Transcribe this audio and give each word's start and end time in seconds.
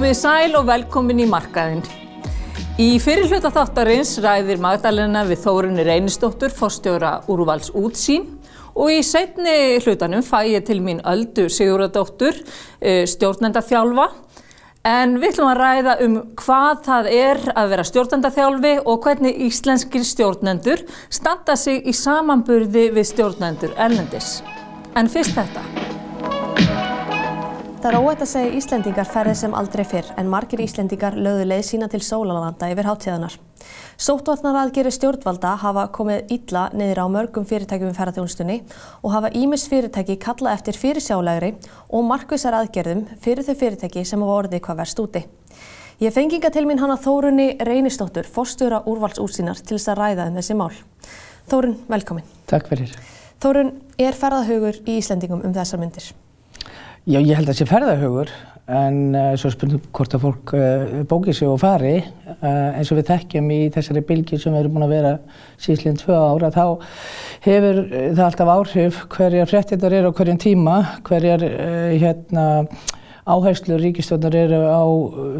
Komið 0.00 0.14
sæl 0.16 0.54
og 0.56 0.62
velkomin 0.64 1.18
í 1.20 1.26
markaðinn. 1.28 1.82
Í 2.80 2.94
fyrirhluta 3.04 3.50
þáttarins 3.52 4.14
ræðir 4.24 4.56
Magdalena 4.64 5.26
við 5.28 5.42
Þórunni 5.42 5.84
Reynistóttur, 5.84 6.54
fórstjóra 6.56 7.10
úrvals 7.28 7.68
útsýn 7.76 8.24
og 8.72 8.94
í 8.94 9.02
setni 9.04 9.76
hlutanum 9.84 10.24
fæ 10.24 10.38
ég 10.54 10.64
til 10.64 10.78
mín 10.80 11.02
Öldu 11.04 11.50
Siguradóttur, 11.52 12.32
eh, 12.80 13.04
stjórnendaþjálfa. 13.04 14.08
En 14.88 15.18
við 15.20 15.34
ætlum 15.34 15.52
að 15.52 15.60
ræða 15.60 15.98
um 16.06 16.16
hvað 16.32 16.82
það 16.88 17.12
er 17.12 17.44
að 17.52 17.68
vera 17.68 17.88
stjórnendaþjálfi 17.90 18.74
og 18.86 19.04
hvernig 19.04 19.36
íslenskir 19.36 20.00
stjórnendur 20.00 20.80
standa 21.10 21.56
sig 21.56 21.84
í 21.84 21.92
samanburði 21.92 22.88
við 22.88 23.04
stjórnendur 23.04 23.76
ellendis. 23.76 24.40
En 24.96 25.12
fyrst 25.12 25.36
þetta. 25.36 25.89
Það 27.80 27.94
er 27.94 28.04
óætt 28.04 28.20
að 28.20 28.28
segja 28.28 28.56
Íslendingar 28.58 29.08
ferði 29.08 29.32
sem 29.40 29.54
aldrei 29.56 29.86
fyrr 29.88 30.08
en 30.20 30.26
margir 30.28 30.60
Íslendingar 30.60 31.14
lögðu 31.16 31.46
leið 31.46 31.62
sína 31.64 31.86
til 31.88 32.02
sólalanda 32.04 32.68
yfir 32.68 32.84
hátíðanar. 32.84 33.38
Sóttvarnaraðgeri 33.96 34.92
stjórnvalda 34.92 35.54
hafa 35.62 35.86
komið 35.96 36.34
illa 36.36 36.66
niður 36.76 37.00
á 37.00 37.06
mörgum 37.14 37.48
fyrirtækjum 37.48 37.94
í 37.94 37.96
ferðarþjónustunni 37.96 38.58
og 39.00 39.16
hafa 39.16 39.32
ímis 39.32 39.64
fyrirtæki 39.72 40.18
kalla 40.20 40.52
eftir 40.58 40.76
fyrirsjálegri 40.76 41.54
og 41.88 42.04
markvisar 42.04 42.60
aðgerðum 42.60 43.06
fyrir 43.24 43.48
þau 43.48 43.56
fyrirtæki 43.64 44.04
sem 44.04 44.28
hafa 44.28 44.38
orðið 44.42 44.64
hvað 44.68 44.82
verst 44.84 45.00
úti. 45.00 45.26
Ég 46.04 46.12
fenginga 46.12 46.52
til 46.52 46.68
mín 46.68 46.84
hana 46.84 47.00
Þórunni 47.00 47.54
Reynistóttur, 47.64 48.28
fórstjóra 48.28 48.84
úrvalsútsýnar 48.84 49.64
til 49.64 49.78
þess 49.78 49.94
að 49.94 50.02
ræða 50.04 50.28
um 50.28 50.36
þessi 50.36 50.60
mál. 50.60 50.72
Þórun, 51.48 51.78
velkomin. 51.88 52.28
Takk 52.52 52.68
fyrir. 52.68 52.92
Þórun, 53.40 53.78
er 53.96 54.12
ferðarhugur 54.12 54.84
í 54.84 55.00
Íslendingum 55.00 55.48
um 55.48 55.56
þessar 55.56 55.80
myndir? 55.80 56.12
Já, 57.08 57.16
ég 57.16 57.32
held 57.32 57.48
að 57.48 57.54
það 57.54 57.56
sé 57.56 57.64
ferðarhugur 57.64 58.30
en 58.70 58.96
uh, 59.16 59.30
svo 59.40 59.48
spurnum 59.54 59.80
hvort 59.96 60.12
að 60.14 60.24
fólk 60.26 60.50
uh, 60.52 60.90
bóki 61.08 61.32
sig 61.32 61.48
og 61.48 61.56
fari 61.62 61.94
uh, 61.96 62.76
eins 62.76 62.90
og 62.92 62.98
við 62.98 63.08
þekkjum 63.08 63.48
í 63.54 63.58
þessari 63.72 64.02
bylgi 64.04 64.38
sem 64.38 64.52
við 64.52 64.60
erum 64.60 64.76
búin 64.76 64.84
að 64.84 64.92
vera 64.92 65.12
síðan 65.64 65.96
tvö 66.02 66.18
ára 66.18 66.50
þá 66.52 66.66
hefur 67.46 67.80
það 67.88 68.22
alltaf 68.26 68.52
áhrif 68.52 69.00
hverjar 69.16 69.48
fréttinnar 69.48 69.96
eru 69.96 70.12
á 70.12 70.16
hverjum 70.20 70.42
tíma 70.44 70.76
hverjar 71.08 71.46
hérna 71.96 72.46
áherslur 73.30 73.80
ríkistjóðnar 73.80 74.36
eru 74.36 74.60
á 74.68 74.84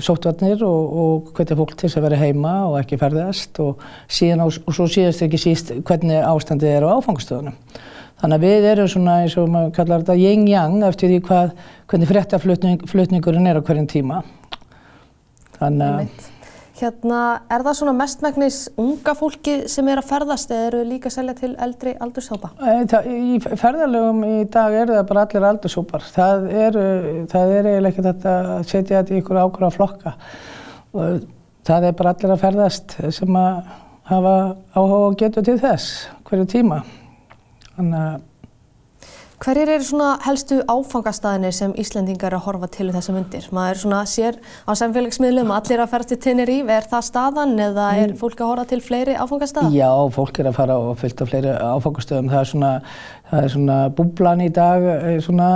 sóttvarnir 0.00 0.64
og, 0.64 0.98
og 1.04 1.30
hvernig 1.36 1.60
fólk 1.60 1.76
til 1.76 1.88
þess 1.90 2.00
að 2.00 2.08
vera 2.08 2.24
heima 2.24 2.56
og 2.70 2.80
ekki 2.80 2.98
ferðast 3.00 3.60
og, 3.60 3.84
síðan, 4.08 4.46
og, 4.46 4.58
og 4.64 4.76
svo 4.76 4.88
síðast 4.88 5.28
ekki 5.28 5.44
síst 5.44 5.72
hvernig 5.84 6.24
ástandið 6.24 6.76
er 6.78 6.88
á 6.88 6.96
áfangstöðunum. 6.96 7.56
Þannig 8.20 8.36
að 8.36 8.42
við 8.44 8.66
erum 8.74 8.88
svona 8.92 9.14
eins 9.22 9.36
og 9.40 9.46
maður 9.48 9.70
kallar 9.78 10.02
þetta 10.02 10.18
yin-yang 10.20 10.82
eftir 10.84 11.08
því 11.08 11.22
hvað, 11.24 11.54
hvernig 11.88 12.10
fréttaflutningurinn 12.10 13.48
er 13.48 13.60
á 13.60 13.64
hverjum 13.64 13.88
tíma. 13.88 14.20
Þannig 15.56 15.88
að... 15.88 16.28
Hérna, 16.80 17.16
er 17.52 17.60
það 17.60 17.74
svona 17.76 17.92
mestmæknis 17.92 18.58
unga 18.80 19.12
fólki 19.16 19.54
sem 19.68 19.88
er 19.92 20.00
að 20.00 20.06
ferðast 20.14 20.52
eða 20.54 20.68
eru 20.70 20.78
líka 20.88 21.10
að 21.10 21.16
selja 21.18 21.34
til 21.36 21.50
eldri 21.60 21.92
aldurshópa? 22.00 22.54
Í 23.04 23.36
ferðarlegum 23.44 24.22
í 24.24 24.38
dag 24.52 24.76
eru 24.84 24.96
það 24.96 25.10
bara 25.10 25.24
allir 25.26 25.46
aldurshópar. 25.50 26.06
Það 26.14 26.46
er, 26.62 26.78
það 27.32 27.52
er 27.58 27.68
eiginlega 27.68 27.92
ekki 27.92 28.06
þetta 28.06 28.36
að 28.54 28.64
setja 28.70 29.02
þetta 29.02 29.12
í 29.12 29.20
ykkur 29.20 29.42
ákveða 29.42 29.70
flokka. 29.76 30.14
Og 30.96 31.20
það 31.68 31.90
er 31.90 32.00
bara 32.00 32.14
allir 32.16 32.34
að 32.36 32.42
ferðast 32.46 32.96
sem 33.18 33.40
að 33.42 33.60
hafa 34.14 34.34
áhuga 34.72 35.04
og 35.10 35.20
getur 35.20 35.44
til 35.50 35.60
þess 35.60 36.08
hverju 36.30 36.48
tíma. 36.56 36.80
Hverjir 39.40 39.70
eru 39.72 39.84
svona 39.88 40.08
helstu 40.20 40.58
áfangastæðinir 40.68 41.54
sem 41.56 41.70
Íslendingar 41.80 42.28
er 42.28 42.36
að 42.36 42.42
horfa 42.44 42.68
til 42.74 42.90
þessum 42.92 43.14
myndir? 43.16 43.46
Maður 43.56 43.78
svona 43.80 44.00
sér 44.04 44.36
á 44.68 44.76
samfélagsmiðlum 44.76 45.48
að 45.48 45.56
allir 45.62 45.80
að 45.80 45.94
fara 45.94 46.08
til 46.10 46.18
Tenerife, 46.20 46.74
er 46.74 46.88
það 46.90 47.06
staðan 47.06 47.54
eða 47.56 47.86
er 48.02 48.10
mm. 48.10 48.18
fólk 48.20 48.42
að 48.42 48.50
horfa 48.50 48.66
til 48.74 48.80
fleiri 48.84 49.14
áfangastæða? 49.16 49.70
Já, 49.72 49.88
fólk 50.12 50.42
er 50.42 50.50
að 50.50 50.58
fara 50.58 50.76
og 50.76 50.92
fylgta 51.00 51.28
fleiri 51.30 51.54
áfangastöðum. 51.56 52.28
Það 52.34 52.42
er 52.42 52.50
svona, 52.52 52.74
það 53.30 53.44
er 53.46 53.54
svona 53.54 53.78
búblan 53.96 54.44
í 54.44 54.50
dag, 54.52 54.82
eh, 54.82 55.20
svona 55.24 55.48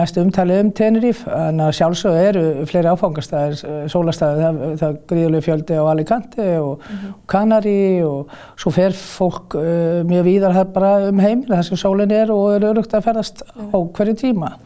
mest 0.00 0.16
umtalið 0.16 0.60
um 0.64 0.72
Tenerife, 0.72 1.28
en 1.28 1.60
sjálfsög 1.74 2.18
eru 2.22 2.44
fleiri 2.70 2.88
áfangastæðir, 2.88 3.64
eh, 3.68 3.84
sólastæðir, 3.92 4.42
það, 4.42 4.60
það 4.80 4.88
er 4.88 4.98
gríðuleg 5.12 5.44
fjöldi 5.44 5.76
á 5.76 5.84
Alicante 5.92 6.48
og 6.60 6.78
mm 6.78 6.96
-hmm. 6.96 7.14
Canari 7.26 8.02
og 8.02 8.28
svo 8.56 8.70
fer 8.70 8.90
fólk 8.90 9.54
uh, 9.54 10.02
mjög 10.04 10.24
víðar 10.24 10.72
bara 10.72 11.08
um 11.08 11.18
heimil, 11.18 11.48
þar 11.48 11.62
sem 11.64 11.76
sólinn 11.76 12.10
er 12.10 12.30
og 12.30 12.54
eru 12.54 12.72
örugt 12.72 12.94
að 12.94 13.02
ferða 13.02 13.18
ferðast 13.18 13.42
á 13.58 13.78
hverju 13.92 14.14
tíma. 14.14 14.56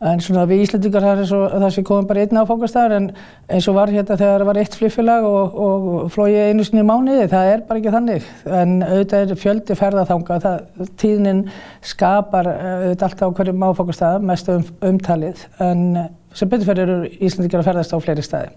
En 0.00 0.20
svona 0.24 0.46
við 0.48 0.62
Íslandingar 0.64 1.04
það 1.04 1.18
er 1.20 1.26
svo 1.28 1.38
það 1.52 1.72
sem 1.74 1.84
komum 1.84 2.06
bara 2.08 2.22
einn 2.24 2.38
áfangastæðar 2.40 2.94
en 2.96 3.08
eins 3.52 3.66
og 3.68 3.74
var 3.76 3.90
hérna 3.92 4.14
þegar 4.16 4.40
það 4.40 4.48
var 4.48 4.60
eitt 4.62 4.76
flugfélag 4.78 5.26
og, 5.28 5.58
og 5.64 5.88
flói 6.14 6.30
einu 6.38 6.64
sinni 6.64 6.80
í 6.80 6.86
mánuði, 6.88 7.26
það 7.28 7.50
er 7.50 7.64
bara 7.68 7.82
ekki 7.82 7.92
þannig. 7.92 8.30
En 8.60 8.72
auðvitað 8.86 9.34
er 9.34 9.40
fjöldi 9.42 9.76
ferðaþanga, 9.76 10.54
tíðnin 11.02 11.42
skapar 11.84 12.48
auðvitað 12.48 13.04
alltaf 13.10 13.28
á 13.28 13.36
hverjum 13.36 13.66
áfangastæðar, 13.68 14.24
mest 14.30 14.48
um, 14.54 14.64
umtalið. 14.88 15.44
En 15.66 15.84
sem 16.32 16.48
betur 16.48 16.70
fyrir 16.70 16.86
eru 16.86 17.12
Íslandingar 17.20 17.60
að 17.60 17.68
ferðast 17.68 17.92
á 17.92 17.98
fleiri 18.00 18.24
stæði. 18.24 18.56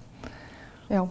Já, 0.93 1.03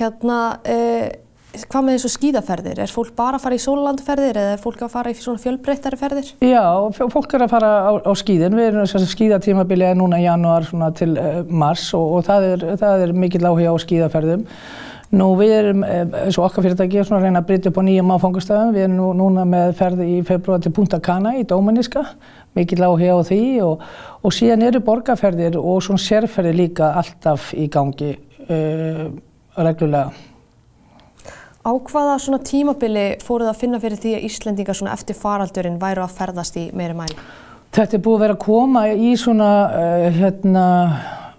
hérna... 0.00 0.40
Uh, 0.64 1.23
Hvað 1.54 1.84
með 1.86 1.96
þessu 1.96 2.10
skíðaferðir? 2.16 2.78
Er 2.82 2.90
fólk 2.90 3.12
bara 3.14 3.38
að 3.38 3.44
fara 3.44 3.56
í 3.56 3.60
sólalandferðir 3.62 4.38
eða 4.40 4.54
er 4.56 4.62
fólk 4.62 4.80
að 4.82 4.90
fara 4.90 5.12
í 5.12 5.18
svona 5.18 5.42
fjölbreyttari 5.42 5.98
ferðir? 6.00 6.32
Já, 6.42 6.64
fólk 6.98 7.36
er 7.36 7.44
að 7.44 7.52
fara 7.52 7.68
á, 7.86 7.92
á 8.02 8.12
skíðin. 8.18 8.56
Við 8.58 8.70
erum 8.72 8.82
að 8.82 9.06
skíðatímabilið 9.12 9.92
er 9.92 10.00
núna 10.00 10.18
í 10.18 10.24
janúar 10.26 10.66
til 10.98 11.12
uh, 11.14 11.36
mars 11.46 11.84
og, 11.94 12.16
og 12.18 12.26
það 12.26 12.48
er, 12.48 12.66
er 12.88 13.14
mikill 13.14 13.46
áhuga 13.46 13.70
á 13.70 13.76
skíðaferðum. 13.84 14.42
Nú 15.14 15.30
við 15.38 15.54
erum, 15.60 15.86
eins 15.86 16.40
og 16.40 16.48
okkar 16.48 16.66
fyrirtæki, 16.66 17.04
að 17.04 17.22
reyna 17.22 17.44
að 17.44 17.48
brytja 17.52 17.70
upp 17.70 17.78
á 17.78 17.86
nýjum 17.86 18.12
áfangastöðum. 18.16 18.74
Við 18.74 18.86
erum 18.88 18.98
nú, 18.98 19.12
núna 19.22 19.46
með 19.46 19.76
ferði 19.78 20.10
í 20.16 20.18
februar 20.26 20.64
til 20.64 20.74
Punta 20.74 20.98
Cana 20.98 21.36
í 21.38 21.46
Dóminiska, 21.46 22.02
mikill 22.58 22.82
áhuga 22.82 23.22
á 23.22 23.22
því 23.30 23.42
og, 23.62 23.88
og 24.26 24.34
síðan 24.34 24.66
eru 24.66 24.82
borgarferðir 24.82 25.62
og 25.62 25.84
svona 25.86 26.02
sérferðir 26.02 26.58
líka 26.64 26.94
alltaf 26.98 27.52
í 27.54 27.70
gangi 27.70 28.16
uh, 28.48 29.10
reglulega. 29.54 30.33
Á 31.64 31.72
hvaða 31.80 32.18
svona 32.20 32.42
tímabili 32.44 33.04
fóruð 33.24 33.48
að 33.48 33.60
finna 33.62 33.78
fyrir 33.80 33.96
því 33.96 34.10
að 34.18 34.24
Íslendingar 34.26 34.76
svona 34.76 34.92
eftir 34.92 35.16
faraldurinn 35.16 35.78
væru 35.80 36.02
að 36.04 36.16
ferðast 36.18 36.58
í 36.60 36.64
meiri 36.76 36.92
mæli? 36.98 37.14
Þetta 37.72 37.96
er 37.96 38.02
búið 38.04 38.16
að 38.18 38.24
vera 38.24 38.34
að 38.36 38.42
koma 38.42 38.82
í 38.92 39.12
svona, 39.16 39.46
uh, 39.72 40.04
hérna, 40.12 40.64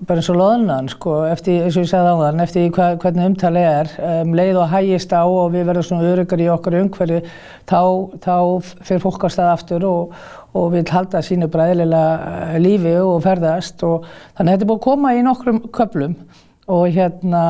bara 0.01 0.23
eins 0.23 0.29
og 0.33 0.39
loðnan, 0.39 0.89
sko, 0.89 1.13
eftir, 1.29 1.59
eins 1.67 1.77
og 1.77 1.85
ég 1.85 1.91
sagði 1.91 2.15
á 2.17 2.21
þann, 2.23 2.41
eftir 2.41 2.71
hva, 2.73 2.87
hvernig 3.03 3.29
umtali 3.29 3.61
er, 3.69 3.91
um, 4.07 4.33
leið 4.39 4.57
og 4.63 4.73
hægist 4.73 5.13
á 5.13 5.23
og 5.23 5.53
við 5.53 5.69
verðum 5.69 5.87
svona 5.91 6.09
öryggar 6.15 6.41
í 6.41 6.49
okkar 6.55 6.79
umhverju, 6.79 7.21
þá, 7.69 7.81
þá 8.25 8.35
fyrir 8.81 9.05
fólk 9.05 9.27
á 9.29 9.33
stað 9.35 9.51
aftur 9.53 9.85
og, 9.91 10.17
og 10.57 10.67
vil 10.73 10.83
halda 10.89 11.21
sínu 11.21 11.51
bræðilega 11.53 12.33
uh, 12.49 12.57
lífi 12.65 12.97
og 12.97 13.21
ferðast 13.27 13.85
og 13.85 14.09
þannig 14.09 14.49
að 14.49 14.51
þetta 14.55 14.67
er 14.67 14.73
búið 14.73 14.81
að 14.81 14.85
koma 14.89 15.13
í 15.13 15.23
nokkrum 15.29 15.63
köplum 15.69 16.17
og 16.65 16.87
hérna 16.89 17.41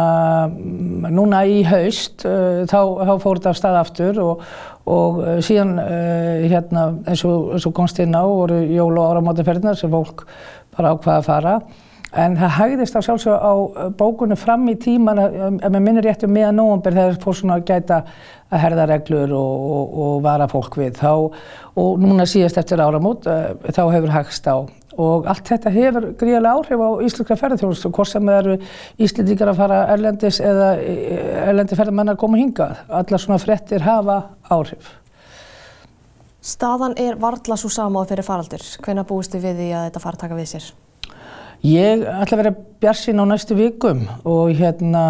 núna 1.08 1.46
í 1.48 1.62
haust 1.64 2.26
uh, 2.28 2.66
þá, 2.68 2.80
þá 3.08 3.14
fór 3.24 3.40
þetta 3.40 3.54
af 3.54 3.60
stað 3.62 3.80
aftur 3.80 4.20
og, 4.24 4.44
og 4.92 5.22
uh, 5.24 5.38
síðan 5.46 5.78
uh, 5.80 6.44
hérna 6.44 6.90
eins 7.08 7.24
og, 7.28 7.56
og 7.56 7.76
komst 7.78 8.02
inn 8.04 8.16
á 8.16 8.24
voru 8.28 8.60
jól 8.68 8.92
og 9.00 9.14
áramótaferðinar 9.14 9.80
sem 9.80 9.94
fólk 9.94 10.26
bara 10.76 10.92
ákvaða 10.92 11.22
að 11.22 11.28
fara. 11.30 11.58
En 12.16 12.36
það 12.40 12.54
hægðist 12.56 12.96
á 12.96 13.02
sjálfsög 13.04 13.40
á 13.44 13.54
bókunum 14.00 14.40
fram 14.40 14.68
í 14.72 14.76
tíman 14.80 15.20
ef 15.20 15.34
maður 15.64 15.82
minnir 15.84 16.06
rétt 16.08 16.24
um 16.24 16.32
miðan 16.32 16.56
nógumber 16.60 16.96
þegar 16.96 17.18
fór 17.24 17.36
svona 17.40 17.58
að 17.60 17.66
gæta 17.72 17.98
að 18.52 18.62
herða 18.64 18.86
reglur 18.88 19.34
og, 19.36 19.98
og 20.06 20.14
vara 20.24 20.48
fólk 20.48 20.78
við 20.80 20.96
þá. 21.02 21.12
Og 21.76 22.00
núna 22.00 22.28
síðast 22.28 22.62
eftir 22.62 22.84
áramót 22.84 23.28
þá 23.28 23.82
hefur 23.84 24.16
hægst 24.16 24.48
á 24.48 24.64
og 25.02 25.30
allt 25.32 25.50
þetta 25.52 25.74
hefur 25.74 26.10
gríðarlega 26.20 26.60
áhrif 26.60 26.84
á 26.84 26.90
íslenska 27.08 27.40
ferðarþjónustu, 27.40 27.92
hvort 27.96 28.12
sem 28.12 28.30
það 28.30 28.42
eru 28.42 28.58
íslendingar 29.08 29.52
að 29.52 29.60
fara 29.64 29.80
erlendis 29.96 30.42
eða 30.44 30.70
erlendi 31.46 31.80
ferðarmenn 31.80 32.14
að 32.14 32.22
koma 32.22 32.40
hingað. 32.42 32.78
Allar 33.02 33.24
svona 33.24 33.42
frettir 33.42 33.86
hafa 33.86 34.22
áhrif. 34.50 34.94
Staðan 36.46 36.94
er 37.02 37.16
varðla 37.18 37.58
svo 37.58 37.72
sama 37.74 38.04
á 38.06 38.10
fyrir 38.10 38.26
faraldur. 38.26 38.62
Hvenna 38.86 39.06
búist 39.08 39.34
þið 39.34 39.48
við 39.48 39.62
því 39.62 39.70
að 39.74 39.86
þetta 39.88 40.04
fara 40.04 40.22
taka 40.22 40.38
við 40.38 40.52
sér? 40.52 40.68
Ég 41.66 42.04
ætla 42.06 42.36
að 42.36 42.42
vera 42.44 42.56
björnsinn 42.84 43.22
á 43.22 43.26
næstu 43.26 43.56
vikum 43.58 44.04
og 44.28 44.52
hérna 44.54 45.04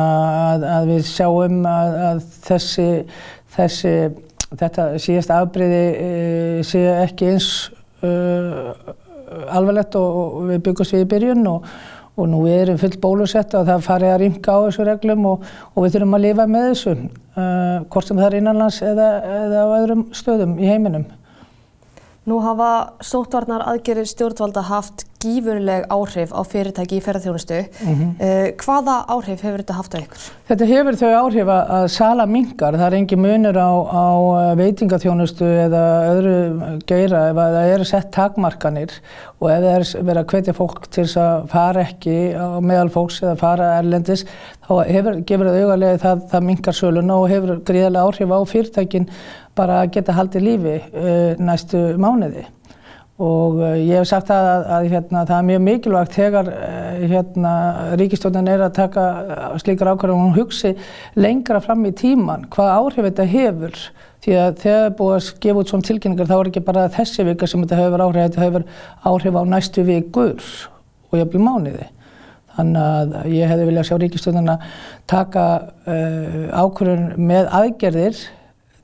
að, 0.54 0.65
að 0.77 0.92
við 0.94 1.07
sjáum 1.10 1.57
að, 1.68 1.95
að 2.10 2.21
þessi, 2.45 2.86
þessi, 3.57 3.94
þetta 4.54 4.86
síðast 5.04 5.33
afbreyði 5.36 5.81
e, 6.06 6.12
sé 6.63 6.86
ekki 6.94 7.33
eins 7.33 7.50
uh, 8.06 8.71
alvarlegt 9.50 9.98
og, 10.00 10.18
og 10.24 10.50
við 10.51 10.63
byggumst 10.69 10.95
við 10.95 11.06
í 11.06 11.10
byrjun 11.13 11.48
og, 11.51 11.68
og 12.16 12.30
nú 12.31 12.45
erum 12.48 12.80
fullt 12.80 13.00
bólusett 13.04 13.56
og 13.57 13.68
það 13.68 13.86
farið 13.86 14.13
að 14.13 14.22
ringa 14.24 14.56
á 14.56 14.60
þessu 14.68 14.88
reglum 14.88 15.27
og, 15.33 15.45
og 15.74 15.86
við 15.86 15.98
þurfum 15.98 16.18
að 16.18 16.25
lifa 16.25 16.48
með 16.51 16.68
þessu 16.69 16.95
uh, 16.95 17.77
hvort 17.92 18.10
sem 18.10 18.22
það 18.22 18.27
er 18.30 18.38
innanlands 18.39 18.81
eða, 18.86 19.10
eða 19.42 19.66
á 19.66 19.68
öðrum 19.81 20.06
stöðum 20.16 20.57
í 20.60 20.69
heiminum. 20.69 21.06
Nú 22.25 22.39
hafa 22.42 22.69
sótvarnar 23.06 23.62
aðgerir 23.69 24.07
stjórnvalda 24.10 24.63
haft 24.66 25.04
gífurleg 25.22 25.86
áhrif 25.94 26.31
á 26.33 26.42
fyrirtæki 26.45 26.98
í 26.98 27.04
ferðarþjónustu. 27.06 27.60
Mm 27.86 27.94
-hmm. 27.94 28.10
uh, 28.18 28.48
hvaða 28.62 28.95
áhrif 29.13 29.44
hefur 29.45 29.62
þetta 29.62 29.77
haft 29.77 29.94
á 29.94 29.98
ykkur? 30.01 30.24
Þetta 30.50 30.66
hefur 30.66 30.98
þau 31.01 31.12
áhrif 31.22 31.48
að 31.54 31.88
sala 31.88 32.25
mingar. 32.25 32.77
Það 32.77 32.88
er 32.88 32.98
engi 33.00 33.16
munur 33.16 33.57
á, 33.57 33.72
á 33.86 34.06
veitingaþjónustu 34.57 35.45
eða 35.45 35.83
öðru 36.13 36.36
geira 36.86 37.30
ef 37.30 37.36
það 37.36 37.74
eru 37.75 37.86
sett 37.86 38.12
takmarkanir 38.12 38.92
og 39.39 39.51
ef 39.51 39.62
það 39.62 39.75
er 39.75 39.86
verið 40.04 40.22
að 40.24 40.30
hvetja 40.31 40.54
fólk 40.54 40.88
til 40.89 41.06
þess 41.06 41.18
að 41.18 41.48
fara 41.48 41.81
ekki 41.81 42.18
meðal 42.62 42.89
fólks 42.89 43.22
eða 43.24 43.36
fara 43.38 43.72
erlendis 43.80 44.25
þá 44.66 44.74
hefur, 44.89 45.22
gefur 45.27 45.50
það 45.50 45.62
auðarlega 45.62 45.98
það, 46.01 46.22
það 46.31 46.45
mingar 46.50 46.74
söluna 46.74 47.18
og 47.22 47.30
hefur 47.30 47.60
gríðarlega 47.68 48.06
áhrif 48.06 48.33
á 48.33 48.39
fyrirtækin 48.50 49.10
bara 49.56 49.81
að 49.84 49.96
geta 49.96 50.16
haldið 50.18 50.46
lífi 50.46 50.75
uh, 50.81 51.34
næstu 51.42 51.81
mánuði. 52.02 52.46
Og 53.16 53.62
uh, 53.62 53.75
ég 53.80 54.02
hef 54.02 54.10
sagt 54.10 54.31
að, 54.34 54.50
að, 54.52 54.66
að 54.75 54.88
hérna, 54.92 55.22
það 55.30 55.38
er 55.38 55.48
mjög 55.50 55.62
mikilvægt 55.69 56.18
þegar 56.18 56.52
uh, 56.52 57.06
hérna, 57.13 57.54
ríkistjónin 58.02 58.52
er 58.52 58.66
að 58.66 58.75
taka 58.81 59.06
slíkar 59.63 59.94
ákvarðum 59.94 60.30
og 60.30 60.40
hugsi 60.42 60.74
lengra 61.16 61.62
fram 61.63 61.88
í 61.88 61.94
tíman 61.96 62.48
hvað 62.52 62.74
áhrif 62.75 63.10
þetta 63.10 63.30
hefur. 63.31 63.81
Því 64.25 64.38
að 64.42 64.62
þegar 64.63 64.80
það 64.84 64.94
búið 65.00 65.16
að 65.16 65.34
gefa 65.46 65.62
út 65.62 65.72
svona 65.72 65.86
tilkynningar 65.86 66.30
þá 66.31 66.38
er 66.38 66.48
ekki 66.50 66.66
bara 66.66 66.88
þessi 66.96 67.28
vika 67.28 67.50
sem 67.50 67.62
þetta 67.62 67.81
hefur 67.84 68.06
áhrif 68.08 68.24
þetta 68.24 68.48
hefur 68.48 68.63
áhrif 69.06 69.38
á 69.38 69.42
næstu 69.54 69.86
vikur 69.86 70.48
og 71.13 71.30
blir 71.31 71.46
mánuði. 71.46 71.92
Þannig 72.56 72.81
að 72.81 73.36
ég 73.36 73.51
hefði 73.51 73.68
viljað 73.69 73.88
sjá 73.90 73.98
ríkistjónin 74.00 74.51
að 74.54 74.66
taka 75.12 75.44
uh, 75.92 76.44
ákvarðun 76.56 77.28
með 77.30 77.50
aðgerðir 77.60 78.22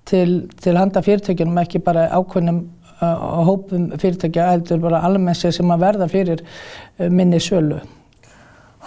til, 0.09 0.35
til 0.61 0.77
handa 0.79 1.03
fyrirtökjunum, 1.05 1.61
ekki 1.61 1.81
bara 1.85 2.07
ákveðnum 2.17 2.61
uh, 3.01 3.39
hópum 3.47 3.89
fyrirtökja, 4.01 4.49
heldur 4.55 4.83
bara 4.83 5.03
almennsið 5.07 5.57
sem 5.59 5.73
að 5.73 5.87
verða 5.87 6.09
fyrir 6.11 6.43
uh, 6.43 7.07
minni 7.09 7.41
sölu. 7.43 7.81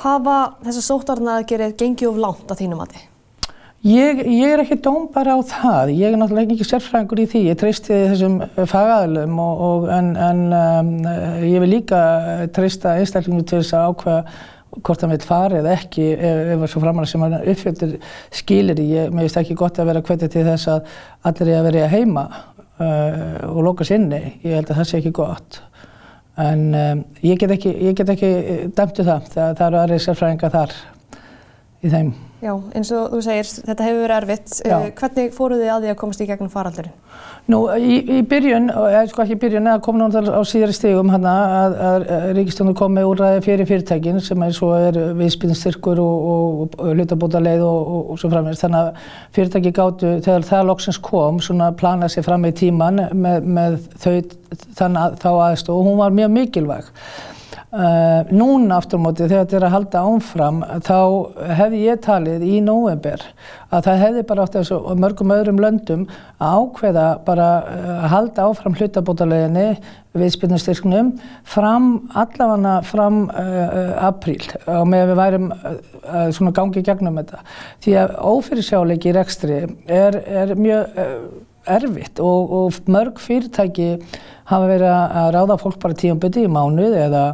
Hafa 0.05 0.39
þessar 0.65 0.89
sóttarnaðgerið 0.91 1.77
gengið 1.81 2.11
of 2.11 2.23
langt 2.23 2.49
að 2.51 2.65
þínum 2.65 2.85
að 2.85 2.97
þið? 2.97 3.11
Ég, 3.85 4.21
ég 4.33 4.49
er 4.49 4.63
ekki 4.63 4.79
dóm 4.81 5.11
bara 5.13 5.35
á 5.37 5.41
það, 5.45 5.91
ég 5.93 6.09
er 6.09 6.17
náttúrulega 6.17 6.55
ekki 6.55 6.65
sérfræðingur 6.65 7.21
í 7.21 7.27
því, 7.29 7.41
ég 7.51 7.59
treysti 7.61 7.99
þessum 8.15 8.39
og, 9.45 9.65
og 9.67 9.85
en, 9.93 10.09
en 10.17 10.41
um, 10.57 10.93
ég 11.45 11.61
vil 11.61 11.69
líka 11.69 11.99
treysta 12.57 12.95
einstaklingu 12.97 13.45
til 13.45 13.61
þess 13.61 13.77
að 13.77 13.91
ákveða 13.91 14.23
hvort 14.83 15.03
það 15.03 15.13
veit 15.15 15.27
farið 15.29 15.61
eða 15.61 15.77
ekki 15.79 16.07
ef 16.15 16.41
það 16.49 16.65
er 16.67 16.73
svo 16.73 16.83
framann 16.83 17.09
sem 17.11 17.25
hann 17.25 17.37
uppfjöldur 17.41 17.95
skilir 18.35 18.83
í. 18.83 18.89
Ég 18.95 19.15
meðist 19.15 19.39
ekki 19.41 19.59
gott 19.59 19.79
að 19.79 19.93
vera 19.93 20.03
hvetja 20.05 20.31
til 20.33 20.47
þess 20.49 20.73
að 20.73 20.97
allir 21.31 21.53
er 21.53 21.61
að 21.61 21.69
vera 21.69 21.93
heima 21.93 22.25
uh, 22.33 23.47
og 23.51 23.63
lóka 23.69 23.87
sinni. 23.89 24.21
Ég 24.43 24.59
held 24.59 24.71
að 24.71 24.81
það 24.81 24.91
sé 24.91 25.01
ekki 25.01 25.15
gott. 25.21 25.61
En 26.41 26.67
um, 26.75 27.05
ég 27.23 27.39
get 27.39 27.55
ekki, 27.55 27.75
ekki 27.95 28.31
dæmtu 28.75 29.07
það, 29.07 29.29
það, 29.31 29.51
það 29.59 29.67
eru 29.69 29.83
aðrið 29.83 30.05
sérfræðinga 30.09 30.55
þar 30.55 30.79
í 31.85 31.93
þeim. 31.93 32.15
Já, 32.45 32.53
eins 32.77 32.91
og 32.93 33.15
þú 33.15 33.19
segir, 33.25 33.49
þetta 33.65 33.85
hefur 33.87 34.03
verið 34.05 34.19
erfitt. 34.19 34.51
Já. 34.61 34.75
Uh, 34.77 34.91
hvernig 34.99 35.31
fóruð 35.33 35.63
þið 35.63 35.71
að 35.73 35.85
því 35.85 35.93
að 35.95 35.99
komast 36.03 36.21
í 36.21 36.27
gegnum 36.29 36.51
faraldurinn? 36.53 36.99
Nú, 37.49 37.61
í, 37.77 37.97
í 38.09 38.19
byrjun, 38.29 38.71
eða 38.73 39.01
sko 39.09 39.23
ekki 39.25 39.37
í 39.37 39.41
byrjun, 39.41 39.69
eða 39.69 39.81
kom 39.85 39.99
náttúrulega 40.01 40.41
á 40.41 40.49
síðari 40.49 40.77
stegum 40.77 41.13
hann 41.13 41.25
að, 41.29 41.77
að, 41.89 42.07
að 42.17 42.27
Ríkistónu 42.39 42.73
kom 42.77 42.95
með 42.97 43.09
úrræði 43.11 43.43
fyrir 43.45 43.69
fyrirtækin 43.69 44.21
sem 44.25 44.45
er 44.45 44.55
svo 44.57 44.71
er 44.77 44.99
viðspilnstyrkur 45.17 46.01
og, 46.05 46.29
og, 46.35 46.79
og 46.81 46.93
hlutabóta 46.93 47.41
leið 47.45 47.65
og, 47.65 47.93
og 48.15 48.21
svo 48.21 48.33
framins. 48.33 48.61
Þannig 48.65 48.81
að 48.81 49.13
fyrirtæki 49.37 49.75
gáttu, 49.77 50.15
þegar 50.25 50.49
það 50.49 50.67
loksins 50.73 51.01
kom, 51.05 51.41
svona 51.45 51.71
planað 51.81 52.17
sér 52.17 52.29
fram 52.29 52.49
í 52.49 52.55
tíman 52.57 53.07
með, 53.13 53.53
með 53.61 53.79
þau, 54.05 54.17
þann, 54.81 55.01
þá 55.21 55.31
aðstof 55.33 55.79
og 55.79 55.89
hún 55.89 56.01
var 56.01 56.17
mjög 56.17 56.37
mikilvæg. 56.37 56.93
Uh, 57.75 58.23
núna 58.31 58.77
aftur 58.79 59.01
móti 59.03 59.25
þegar 59.25 59.49
þetta 59.49 59.57
er 59.59 59.65
að 59.67 59.73
halda 59.73 60.01
ánfram 60.07 60.59
þá 60.87 60.99
hefði 61.59 61.79
ég 61.83 62.03
talið 62.05 62.43
í 62.47 62.61
november 62.63 63.23
að 63.75 63.89
það 63.89 64.03
hefði 64.05 64.21
bara 64.29 64.45
átt 64.45 64.59
þessu 64.61 64.77
mörgum 65.03 65.33
öðrum 65.35 65.59
löndum 65.59 66.05
að 66.39 66.61
ákveða 66.61 67.07
bara 67.27 67.49
uh, 67.65 67.89
að 67.97 68.13
halda 68.13 68.45
áfram 68.47 68.77
hlutabótaleginni 68.79 69.65
viðspilnustyrknum 70.15 71.11
fram 71.57 71.89
allavega 72.15 72.77
fram 72.87 73.25
uh, 73.33 73.91
apríl 74.07 74.45
og 74.69 74.87
með 74.93 75.03
að 75.03 75.11
við 75.11 75.21
værum 75.25 75.51
svona 76.37 76.55
gangið 76.55 76.87
gegnum 76.87 77.19
þetta. 77.19 77.43
Því 77.83 77.97
að 78.05 78.15
ófyrirsjáleiki 78.29 79.11
í 79.11 79.17
rekstri 79.19 79.59
er, 79.89 80.21
er 80.23 80.55
mjög 80.55 81.03
erfitt 81.71 82.21
og, 82.23 82.55
og 82.59 82.81
mörg 82.91 83.21
fyrirtæki 83.23 83.91
hafa 84.51 84.67
verið 84.69 84.91
að 84.93 85.31
ráða 85.37 85.61
fólk 85.63 85.79
bara 85.83 85.97
tíum 85.97 86.21
bytti 86.21 86.45
í 86.45 86.53
mánuð 86.53 86.99
eða 87.07 87.29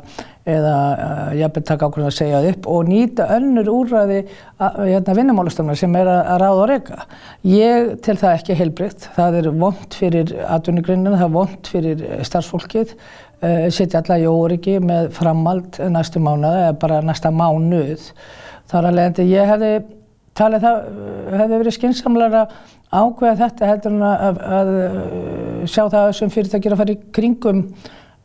eða 0.48 0.74
uh, 0.96 1.30
jafnveg 1.36 1.66
taka 1.68 1.88
ákveðin 1.88 2.08
að 2.08 2.16
segja 2.16 2.40
upp 2.50 2.68
og 2.70 2.88
nýta 2.88 3.26
önnur 3.36 3.68
úrræði 3.72 4.20
hérna, 4.58 5.16
vinnumálastofnar 5.18 5.78
sem 5.78 5.96
er 6.00 6.08
að, 6.08 6.20
að 6.32 6.40
ráða 6.42 6.62
og 6.62 6.68
reyka. 6.70 7.00
Ég 7.46 7.90
tel 8.04 8.16
það 8.20 8.36
ekki 8.38 8.58
heilbrikt. 8.58 9.08
Það 9.16 9.40
er 9.40 9.50
vond 9.62 9.98
fyrir 10.00 10.34
atvinnugrinnina, 10.46 11.18
það 11.18 11.26
er 11.28 11.34
vond 11.36 11.72
fyrir 11.74 12.04
eh, 12.08 12.22
starfsfólkið, 12.26 12.94
uh, 13.44 13.64
setja 13.74 14.02
alla 14.02 14.20
í 14.20 14.28
óryggi 14.30 14.78
með 14.84 15.10
framald 15.16 15.80
næstu 15.92 16.22
mánuð 16.24 16.60
eða 16.64 16.76
bara 16.82 17.00
næsta 17.04 17.32
mánuð. 17.34 18.10
Þar 18.70 18.90
að 18.90 18.98
leiðandi 18.98 19.30
ég 19.30 19.50
hefði 19.50 19.72
talið 20.40 20.66
það, 20.66 20.82
hefði 21.36 21.62
verið 21.62 21.76
skynnsamlega 21.78 22.44
ákveða 22.90 23.38
þetta 23.44 23.70
heldur 23.70 23.94
en 23.94 24.04
að, 24.08 24.20
að, 24.26 24.42
að 24.58 24.70
sjá 25.70 25.82
það 25.84 26.12
sem 26.18 26.32
fyrirtækir 26.34 26.74
að 26.74 26.84
fara 26.84 26.96
í 26.96 27.02
kringum 27.14 27.66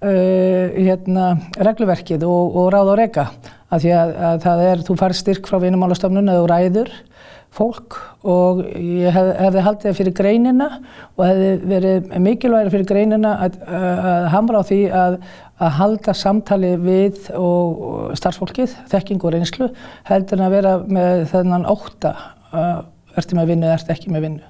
Uh, 0.06 0.76
hérna, 0.76 1.38
regluverkið 1.64 2.26
og, 2.28 2.58
og 2.60 2.66
ráð 2.74 2.90
og 2.92 2.98
reyka 3.00 3.24
því 3.72 3.94
að, 3.96 4.10
að 4.28 4.42
það 4.44 4.64
er, 4.66 4.82
þú 4.86 4.96
fær 5.00 5.14
styrk 5.16 5.48
frá 5.48 5.56
vinumálastofnun 5.64 6.28
eða 6.34 6.42
þú 6.42 6.50
ræður 6.52 6.92
fólk 7.56 7.98
og 8.28 8.62
ég 8.76 9.14
hef, 9.16 9.30
hefði 9.40 9.64
haldið 9.66 9.88
það 9.88 9.98
fyrir 10.00 10.16
greinina 10.20 10.68
og 11.16 11.24
hefði 11.26 11.50
verið 11.72 12.08
mikilvægir 12.26 12.72
fyrir 12.74 12.90
greinina 12.90 13.34
að, 13.46 13.60
að 13.66 14.28
hamra 14.36 14.62
á 14.62 14.64
því 14.70 14.80
að, 15.02 15.18
að 15.60 15.76
halda 15.80 16.18
samtali 16.22 16.74
við 16.84 17.30
og, 17.40 17.84
starfsfólkið, 18.20 18.78
þekking 18.92 19.24
og 19.24 19.36
reynslu 19.38 19.70
heldur 20.10 20.40
en 20.40 20.48
að 20.48 20.58
vera 20.60 20.78
með 20.86 21.26
þennan 21.34 21.70
óta 21.72 22.16
ertu 23.16 23.40
með 23.40 23.54
vinnu 23.54 23.70
eða 23.70 23.80
ertu 23.80 23.96
ekki 23.96 24.14
með 24.14 24.30
vinnu. 24.30 24.48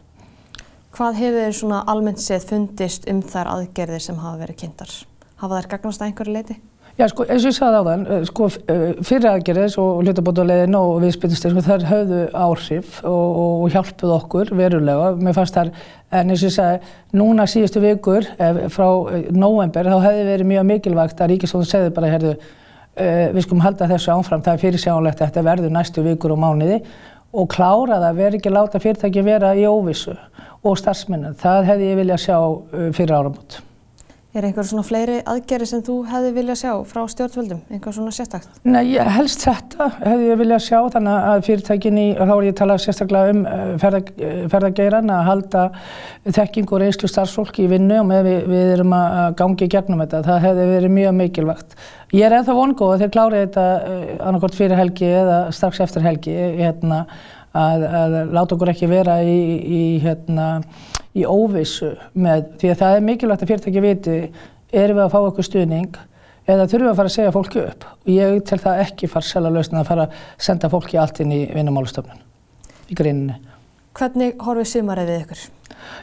Hvað 0.96 1.20
hefur 1.20 1.58
svona 1.58 1.82
almennt 1.92 2.24
séð 2.24 2.48
fundist 2.54 3.10
um 3.12 3.20
þær 3.22 3.52
aðgerðir 3.58 4.02
sem 4.04 4.22
hafa 4.22 4.46
verið 4.46 4.64
kynntar? 4.64 4.96
hafa 5.42 5.60
þær 5.60 5.72
gagnast 5.76 6.02
að 6.02 6.10
einhverju 6.10 6.36
leiti? 6.36 6.58
Já, 6.96 7.10
sko, 7.12 7.26
eins 7.28 7.44
og 7.44 7.50
ég 7.50 7.56
sagði 7.58 7.80
á 7.84 7.88
þann, 7.90 8.04
eh, 8.08 8.22
sko, 8.24 8.46
eh, 8.72 8.84
fyrir 9.04 9.28
aðgerðis 9.28 9.74
og 9.82 9.98
hlutabótulegin 10.00 10.78
og 10.80 11.02
viðspilnistir, 11.04 11.52
sko, 11.52 11.64
þær 11.66 11.84
höfðu 11.90 12.20
áhrif 12.32 13.02
og, 13.04 13.40
og 13.42 13.74
hjálpuð 13.74 14.14
okkur 14.16 14.52
verulega. 14.56 15.10
Mér 15.20 15.36
fannst 15.36 15.58
þær, 15.58 15.74
en 16.16 16.32
eins 16.32 16.40
og 16.40 16.48
ég 16.48 16.56
sagði, 16.56 16.94
núna 17.20 17.48
síðustu 17.52 17.84
vikur, 17.84 18.30
ef, 18.40 18.62
frá 18.72 18.88
eh, 19.12 19.28
november, 19.36 19.92
þá 19.92 20.08
hefði 20.08 20.24
verið 20.30 20.52
mjög 20.54 20.66
mikilvægt 20.72 21.20
að 21.20 21.34
Ríkisvóðin 21.34 21.72
segði 21.74 21.92
bara, 22.00 22.14
herðu, 22.16 22.34
við 22.96 23.44
skulum 23.44 23.66
halda 23.66 23.92
þessu 23.92 24.16
ánfram, 24.16 24.40
það 24.40 24.54
er 24.54 24.64
fyrirsjánlegt 24.64 25.20
að 25.20 25.28
þetta 25.28 25.48
verður 25.50 25.76
næstu 25.76 26.06
vikur 26.06 26.32
og 26.32 26.40
mánuði 26.40 26.80
og 27.36 27.50
klára 27.52 28.00
það, 28.00 28.22
verður 28.22 28.40
ekki 28.40 28.56
láta 28.56 28.80
fyrirtæki 28.80 29.28
vera 29.28 29.52
í 29.52 29.68
óvissu 29.68 30.16
og 30.64 30.80
starfsmennin. 30.80 31.36
Það 31.36 31.74
hefði 31.74 31.92
ég 31.92 32.00
viljað 32.06 32.24
sjá 32.30 32.38
fyrir 32.96 33.18
áramót. 33.20 33.60
Er 34.36 34.44
einhver 34.44 34.66
svona 34.68 34.84
fleiri 34.84 35.22
aðgerri 35.32 35.64
sem 35.70 35.80
þú 35.86 35.94
hefði 36.10 36.32
viljað 36.36 36.58
sjá 36.60 36.72
frá 36.90 37.06
stjórnvöldum, 37.08 37.62
einhver 37.72 37.94
svona 37.96 38.12
sérstakt? 38.12 38.58
Nei, 38.68 38.98
helst 39.16 39.46
þetta 39.46 39.86
hefði 40.02 40.26
ég 40.28 40.42
viljað 40.42 40.66
sjá 40.66 40.80
þannig 40.92 41.28
að 41.30 41.44
fyrirtækinni, 41.48 42.04
þá 42.20 42.34
er 42.34 42.44
ég 42.44 42.52
að 42.52 42.58
tala 42.60 42.76
sérstaklega 42.84 43.32
um 43.32 43.46
eh, 43.48 43.62
ferða, 43.80 44.02
eh, 44.20 44.42
ferðageiran 44.52 45.14
að 45.16 45.22
halda 45.30 45.64
þekking 46.36 46.68
og 46.76 46.84
reynslu 46.84 47.12
starfsfólki 47.14 47.64
í 47.64 47.70
vinnu 47.78 48.02
og 48.02 48.10
með 48.10 48.28
við, 48.28 48.52
við 48.52 48.74
erum 48.74 48.98
að 48.98 49.40
gangi 49.40 49.70
gegnum 49.72 50.04
þetta. 50.04 50.22
Það 50.28 50.44
hefði 50.50 50.68
verið 50.74 50.96
mjög 50.98 51.16
mikilvægt. 51.22 51.80
Ég 52.12 52.28
er 52.28 52.36
ennþá 52.42 52.58
vongóð 52.60 52.94
að 52.98 53.06
þeir 53.06 53.16
klári 53.16 53.42
þetta 53.46 53.66
eh, 53.78 54.04
annarkort 54.20 54.60
fyrir 54.60 54.82
helgi 54.82 55.14
eða 55.22 55.40
strax 55.56 55.80
eftir 55.88 56.04
helgi 56.04 56.36
hérna, 56.60 57.06
að, 57.56 57.88
að 58.04 58.20
láta 58.36 58.60
okkur 58.60 58.76
ekki 58.76 58.92
vera 58.92 59.22
í, 59.24 59.40
í 59.64 59.84
hérna 60.04 60.50
í 61.16 61.24
óvissu 61.24 61.94
með, 62.14 62.50
því 62.60 62.74
að 62.74 62.84
það 62.84 62.98
er 62.98 63.08
mikilvægt 63.10 63.46
að 63.46 63.52
fyrirtæki 63.52 63.84
viti, 63.86 64.20
erum 64.76 65.00
við 65.00 65.06
að 65.06 65.16
fá 65.16 65.20
okkur 65.22 65.48
stuðning 65.48 65.98
eða 66.46 66.68
þurfum 66.70 66.86
við 66.86 66.92
að 66.92 67.00
fara 67.00 67.12
að 67.12 67.16
segja 67.16 67.34
fólki 67.34 67.62
upp. 67.64 67.90
Og 68.06 68.14
ég 68.14 68.40
tel 68.46 68.62
það 68.62 68.84
ekki 68.86 69.10
fara 69.10 69.30
sjálf 69.30 69.50
að 69.50 69.60
að 69.80 69.90
fara 69.90 70.08
að 70.08 70.24
senda 70.48 70.72
fólki 70.72 71.00
allt 71.02 71.22
inn 71.24 71.34
í 71.34 71.42
vinnumálustofnun 71.56 72.24
í 72.92 72.98
greininni. 72.98 73.40
Hvernig 73.96 74.42
horfið 74.44 74.72
sumarið 74.74 75.12
við 75.12 75.22
ykkur? 75.24 75.44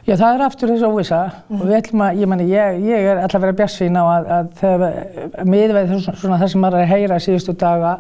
Já, 0.07 0.15
það 0.17 0.29
er 0.35 0.45
aftur 0.47 0.71
þessu 0.73 0.89
óvisa 0.91 1.21
mm. 1.29 1.59
og 1.59 1.65
við 1.69 1.77
ætlum 1.79 2.05
að, 2.07 2.21
ég 2.23 2.31
meni, 2.31 2.47
ég, 2.51 2.79
ég 2.89 3.09
er 3.13 3.21
alltaf 3.23 3.43
verið 3.43 3.55
að 3.55 3.61
björnsvína 3.61 4.03
á 4.03 4.07
að, 4.13 4.31
að 4.73 5.51
miðveið 5.53 5.93
svona 6.07 6.39
það 6.41 6.53
sem 6.53 6.63
maður 6.65 6.79
er 6.81 6.87
að 6.87 6.93
heyra 6.93 7.19
síðustu 7.23 7.55
daga 7.59 7.93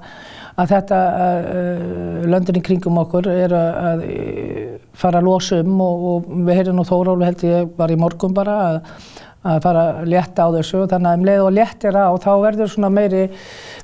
að 0.60 0.74
þetta 0.74 1.00
uh, 1.16 2.22
löndin 2.28 2.60
í 2.60 2.64
kringum 2.64 3.00
okkur 3.02 3.28
er 3.32 3.56
að 3.56 4.04
uh, 4.04 4.78
fara 4.98 5.22
að 5.22 5.28
losa 5.28 5.60
um 5.62 5.80
og, 5.80 6.06
og 6.12 6.30
við 6.46 6.60
heyrðum 6.60 6.80
nú 6.80 6.86
Þórálu 6.88 7.28
held 7.28 7.44
ég 7.48 7.74
var 7.78 7.92
í 7.92 7.98
morgun 8.00 8.34
bara 8.36 8.56
að, 8.66 8.80
að 9.48 9.60
fara 9.64 9.84
að 9.92 10.10
létta 10.12 10.46
á 10.46 10.48
þessu. 10.58 10.82
Þannig 10.90 11.10
að 11.10 11.20
um 11.20 11.28
leið 11.30 11.44
og 11.44 11.54
léttir 11.56 11.96
á 11.96 12.10
þá 12.20 12.32
verður 12.42 12.72
svona 12.74 12.90
meiri, 12.92 13.22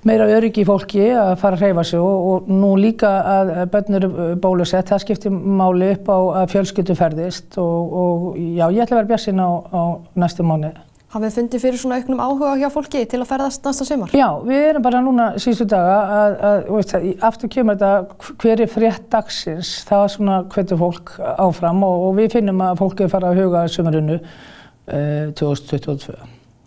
meira 0.09 0.29
öryggi 0.37 0.65
í 0.65 0.69
fólki 0.69 1.07
að 1.15 1.33
fara 1.41 1.57
að 1.57 1.65
hreyfa 1.65 1.87
sig. 1.89 2.03
Og, 2.05 2.29
og 2.33 2.51
nú 2.53 2.75
líka 2.81 3.15
að 3.37 3.55
börnur 3.73 4.09
bólusett, 4.43 4.91
það 4.93 5.07
skiptir 5.07 5.33
máli 5.33 5.95
upp 5.97 6.13
á 6.13 6.19
að 6.43 6.53
fjölskyldu 6.57 6.99
ferðist. 6.99 7.57
Og, 7.63 7.97
og 8.03 8.29
já, 8.37 8.69
ég 8.69 8.85
ætla 8.85 8.99
að 8.99 9.01
vera 9.01 9.11
bjassin 9.15 9.41
á, 9.41 9.49
á 9.73 9.83
næstu 10.21 10.45
mánu. 10.45 10.75
Hafið 11.09 11.37
fundið 11.39 11.63
fyrir 11.63 11.81
svona 11.81 11.97
auknum 12.03 12.19
áhuga 12.21 12.51
hjá 12.61 12.67
fólki 12.69 13.01
til 13.09 13.23
að 13.23 13.31
ferðast 13.31 13.65
næsta 13.65 13.85
sömur? 13.89 14.11
Já, 14.13 14.27
við 14.45 14.65
erum 14.67 14.83
bara 14.85 14.99
núna 15.01 15.29
síðustu 15.41 15.65
daga 15.73 15.95
að, 16.17 16.35
að 16.49 16.67
veist, 16.75 16.93
aftur 17.25 17.51
kemur 17.55 17.79
þetta 17.81 18.33
hver 18.43 18.61
er 18.61 18.69
frétt 18.69 19.07
dagsins, 19.15 19.71
það 19.89 20.05
er 20.05 20.13
svona 20.13 20.37
hvernig 20.53 20.83
fólk 20.83 21.15
áfram 21.41 21.81
og, 21.89 22.05
og 22.11 22.19
við 22.19 22.37
finnum 22.37 22.61
að 22.67 22.83
fólki 22.83 23.09
fara 23.09 23.31
að 23.33 23.41
huga 23.41 23.63
sömurinu 23.73 24.19
uh, 24.19 25.33
2022. 25.41 26.19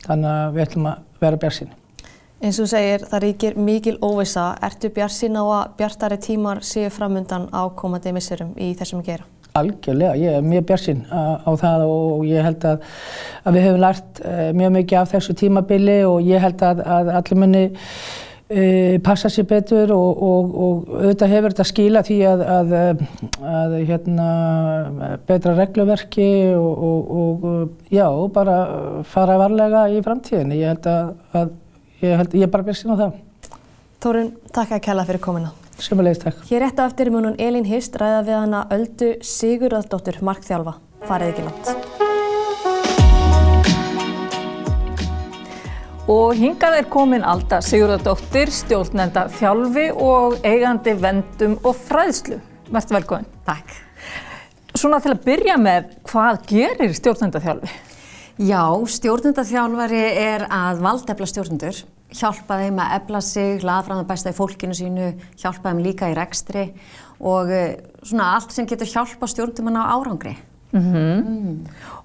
Þannig 0.08 0.32
að 0.32 0.58
við 0.58 0.66
ætlum 0.66 0.90
að 0.90 1.22
vera 1.22 1.42
björnsinn. 1.46 1.78
Eins 2.42 2.58
og 2.58 2.72
segir, 2.72 3.06
það 3.06 3.24
ríkir 3.28 3.60
mikil 3.62 4.00
óvisa. 4.02 4.48
Ertu 4.66 4.90
björnsinn 4.96 5.38
á 5.38 5.46
að 5.46 5.78
bjartari 5.78 6.18
tímar 6.18 6.64
séu 6.66 6.90
framundan 6.90 7.46
á 7.54 7.70
komandi 7.78 8.10
missurum 8.18 8.56
í 8.58 8.74
þessum 8.80 9.06
gera? 9.06 9.30
Algjörlega, 9.60 10.16
ég 10.16 10.38
er 10.38 10.44
mjög 10.48 10.64
björnsinn 10.70 11.02
á, 11.12 11.44
á 11.44 11.52
það 11.60 11.82
og 11.90 12.24
ég 12.24 12.46
held 12.46 12.64
að, 12.70 12.84
að 13.44 13.58
við 13.58 13.66
hefum 13.68 13.82
lært 13.84 14.22
uh, 14.24 14.50
mjög 14.56 14.74
mikið 14.78 15.00
af 15.02 15.12
þessu 15.12 15.36
tímabili 15.42 15.98
og 16.08 16.22
ég 16.24 16.44
held 16.44 16.64
að, 16.64 16.84
að 16.96 17.12
allir 17.20 17.42
munni 17.42 17.64
uh, 17.68 18.96
passa 19.04 19.32
sér 19.34 19.50
betur 19.50 19.92
og, 19.92 20.24
og, 20.24 20.56
og 20.56 20.94
auðvitað 21.02 21.34
hefur 21.36 21.56
þetta 21.56 21.68
skila 21.68 22.04
því 22.08 22.20
að, 22.32 22.46
að 22.56 23.76
hérna, 23.92 24.30
betra 25.28 25.58
regluverki 25.60 26.32
og, 26.56 27.16
og 27.26 27.92
já, 27.92 28.08
bara 28.32 28.60
fara 29.12 29.36
varlega 29.42 29.90
í 29.92 30.00
framtíðinni. 30.06 30.62
Ég 30.64 30.78
held 30.78 30.88
að 30.94 31.58
ég 32.08 32.46
er 32.48 32.54
bara 32.54 32.70
björnsinn 32.70 32.96
á 32.96 33.02
það. 33.04 33.20
Tórun, 34.02 34.32
takk 34.56 34.80
að 34.80 34.88
kella 34.88 35.04
fyrir 35.12 35.22
komina. 35.28 35.52
Sjöfumlegist, 35.82 36.22
takk. 36.22 36.46
Hér 36.46 36.62
rétt 36.62 36.78
á 36.78 36.86
eftir 36.86 37.10
er 37.10 37.14
munun 37.16 37.40
Elín 37.42 37.66
Hist 37.66 37.96
ræða 37.98 38.22
við 38.28 38.36
hana 38.38 38.60
Öldu 38.70 39.08
Sigurðardóttur 39.26 40.20
Markþjálfa. 40.22 40.76
Farið 41.10 41.32
ekki 41.32 41.46
langt. 41.48 41.66
Og 46.12 46.38
hingað 46.38 46.78
er 46.78 46.90
komin 46.92 47.26
Alda 47.26 47.64
Sigurðardóttir, 47.66 48.52
stjórnenda 48.54 49.26
þjálfi 49.40 49.88
og 49.98 50.38
eigandi 50.46 50.94
vendum 51.02 51.58
og 51.66 51.74
fræðslu. 51.88 52.38
Verðt 52.70 52.94
velkominn. 53.00 53.32
Takk. 53.50 53.74
Svona 54.78 55.02
til 55.02 55.16
að 55.16 55.24
byrja 55.26 55.56
með, 55.58 55.96
hvað 56.12 56.44
gerir 56.52 56.94
stjórnenda 56.94 57.42
þjálfi? 57.42 57.74
Já, 58.38 58.64
stjórnendaþjálfari 59.00 60.06
er 60.28 60.46
að 60.46 60.86
valdefla 60.86 61.28
stjórnendur 61.30 61.82
hjálpa 62.16 62.60
þeim 62.62 62.80
að 62.82 62.96
ebla 62.98 63.22
sig, 63.26 63.64
laða 63.64 63.86
fram 63.88 64.02
það 64.02 64.10
besta 64.12 64.34
í 64.34 64.38
fólkinu 64.38 64.78
sínu, 64.78 65.10
hjálpa 65.42 65.72
þeim 65.72 65.84
líka 65.86 66.12
í 66.12 66.16
rekstri 66.18 66.68
og 67.22 67.52
uh, 67.52 67.68
svona 68.04 68.32
allt 68.38 68.56
sem 68.56 68.68
getur 68.70 68.90
hjálpa 68.90 69.30
stjórnum 69.30 69.72
á 69.78 69.94
árangri. 69.96 70.36
Mm 70.72 70.82
-hmm. 70.82 71.24
mm. 71.28 71.58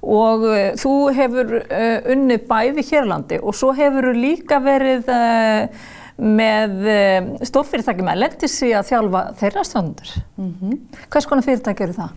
Og 0.03 0.47
uh, 0.47 0.73
þú 0.79 0.95
hefur 1.15 1.55
uh, 1.61 1.99
unnið 2.13 2.47
bæði 2.49 2.87
hérlandi 2.91 3.39
og 3.43 3.55
svo 3.55 3.73
hefur 3.73 4.11
þú 4.11 4.15
líka 4.21 4.59
verið 4.59 5.13
með 6.17 6.71
stórfyrirtæki 7.45 8.03
með 8.03 8.23
lendis 8.23 8.63
í 8.65 8.71
að 8.73 8.87
þjálfa 8.89 9.21
þeirra 9.37 9.65
stjórnendur. 9.65 10.15
Mm 10.37 10.55
-hmm. 10.61 10.79
Hvers 11.11 11.27
konar 11.27 11.45
fyrirtæki 11.45 11.83
eru 11.83 11.93
það? 11.93 12.11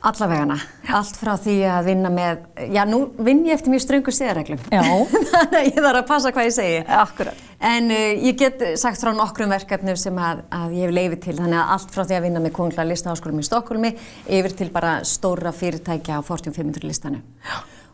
Allavegana, 0.00 0.54
allt 0.96 1.18
frá 1.20 1.34
því 1.36 1.54
að 1.68 1.88
vinna 1.90 2.08
með, 2.08 2.38
já 2.72 2.80
nú 2.88 3.02
vinn 3.20 3.42
ég 3.44 3.58
eftir 3.58 3.68
mjög 3.74 3.82
ströngu 3.84 4.12
siðareglum, 4.16 4.60
þannig 4.70 5.56
að 5.58 5.66
ég 5.66 5.76
þarf 5.76 5.98
að 5.98 6.06
passa 6.08 6.30
hvað 6.32 6.46
ég 6.46 6.54
segi. 6.56 6.78
Akkurat. 6.96 7.42
En 7.70 7.90
uh, 7.92 8.04
ég 8.24 8.38
get 8.40 8.62
sagt 8.80 9.02
frá 9.02 9.10
nokkrum 9.12 9.52
verkefnum 9.52 9.98
sem 10.00 10.16
að, 10.16 10.40
að 10.56 10.76
ég 10.78 10.88
hef 10.88 10.94
leifið 10.96 11.20
til, 11.26 11.34
þannig 11.42 11.58
að 11.60 11.72
allt 11.74 11.92
frá 11.92 12.00
því 12.06 12.16
að 12.16 12.24
vinna 12.26 12.42
með 12.46 12.54
Kongla 12.56 12.86
listaháskólum 12.88 13.42
í 13.42 13.44
Stokkólmi 13.50 13.90
yfir 14.38 14.56
til 14.62 14.68
bara 14.72 14.94
stóra 15.04 15.52
fyrirtækja 15.52 16.16
á 16.16 16.24
Fortune 16.24 16.56
500 16.56 16.88
listanu. 16.88 17.20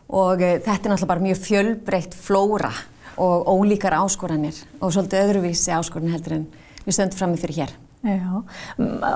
Og 0.07 0.39
uh, 0.39 0.53
þetta 0.63 0.77
er 0.77 0.93
náttúrulega 0.93 1.11
bara 1.11 1.25
mjög 1.25 1.41
fjölbreytt 1.43 2.15
flóra 2.15 2.71
og 3.19 3.51
ólíkar 3.51 3.97
áskoranir 3.99 4.55
og 4.79 4.95
svolítið 4.95 5.25
öðruvísi 5.25 5.75
áskoran 5.75 6.15
heldur 6.15 6.37
en 6.39 6.47
við 6.85 6.95
stöndum 6.95 7.19
fram 7.19 7.35
með 7.35 7.43
fyrir 7.43 7.61
hér. 7.65 7.75
Já, 8.05 8.43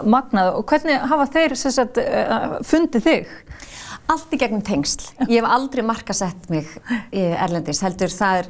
magnað. 0.10 0.56
Og 0.58 0.66
hvernig 0.70 0.98
hafa 1.12 1.28
þeir 1.36 1.56
sagt, 1.60 2.00
uh, 2.02 2.58
fundið 2.66 3.06
þig? 3.06 3.34
Allt 4.12 4.34
í 4.34 4.40
gegnum 4.42 4.64
tengsl. 4.66 5.12
Ég 5.28 5.38
hef 5.40 5.48
aldrei 5.48 5.84
markasett 5.86 6.50
mig 6.52 6.68
í 7.14 7.28
Erlendis. 7.32 7.84
Heldur 7.86 8.12
það 8.12 8.42
er 8.42 8.50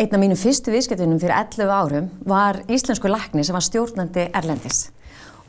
einn 0.00 0.16
af 0.16 0.22
mínum 0.22 0.40
fyrstu 0.40 0.72
viðskiptunum 0.72 1.20
fyrir 1.20 1.36
11 1.36 1.74
árum 1.76 2.08
var 2.26 2.62
íslensku 2.72 3.10
lakni 3.12 3.44
sem 3.44 3.54
var 3.54 3.66
stjórnandi 3.66 4.30
Erlendis. 4.40 4.86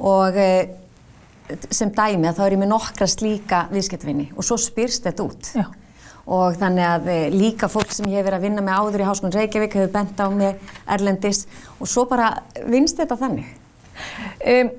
Og 0.03 0.35
uh, 0.35 1.63
sem 1.71 1.93
dæmi 1.95 2.27
að 2.27 2.37
þá 2.37 2.43
er 2.45 2.57
ég 2.57 2.61
með 2.61 2.71
nokkra 2.73 3.07
slíka 3.09 3.63
viðskiptvinni 3.71 4.29
og 4.35 4.45
svo 4.45 4.59
spyrst 4.59 5.07
þetta 5.07 5.25
út. 5.29 5.55
Já. 5.55 5.65
Og 6.23 6.55
þannig 6.55 6.87
að 6.87 7.09
líka 7.35 7.67
fólk 7.71 7.91
sem 7.91 8.07
ég 8.07 8.21
hef 8.21 8.29
verið 8.29 8.37
að 8.37 8.45
vinna 8.47 8.61
með 8.63 8.77
áður 8.79 9.01
í 9.03 9.07
Háskólan 9.09 9.33
Reykjavík 9.35 9.73
hefur 9.75 9.91
bent 9.91 10.21
á 10.23 10.27
mig 10.31 10.71
Erlendis 10.87 11.43
og 11.79 11.89
svo 11.91 12.05
bara 12.07 12.29
vinst 12.63 12.99
þetta 13.01 13.17
þannig. 13.19 13.49
Um, 14.43 14.69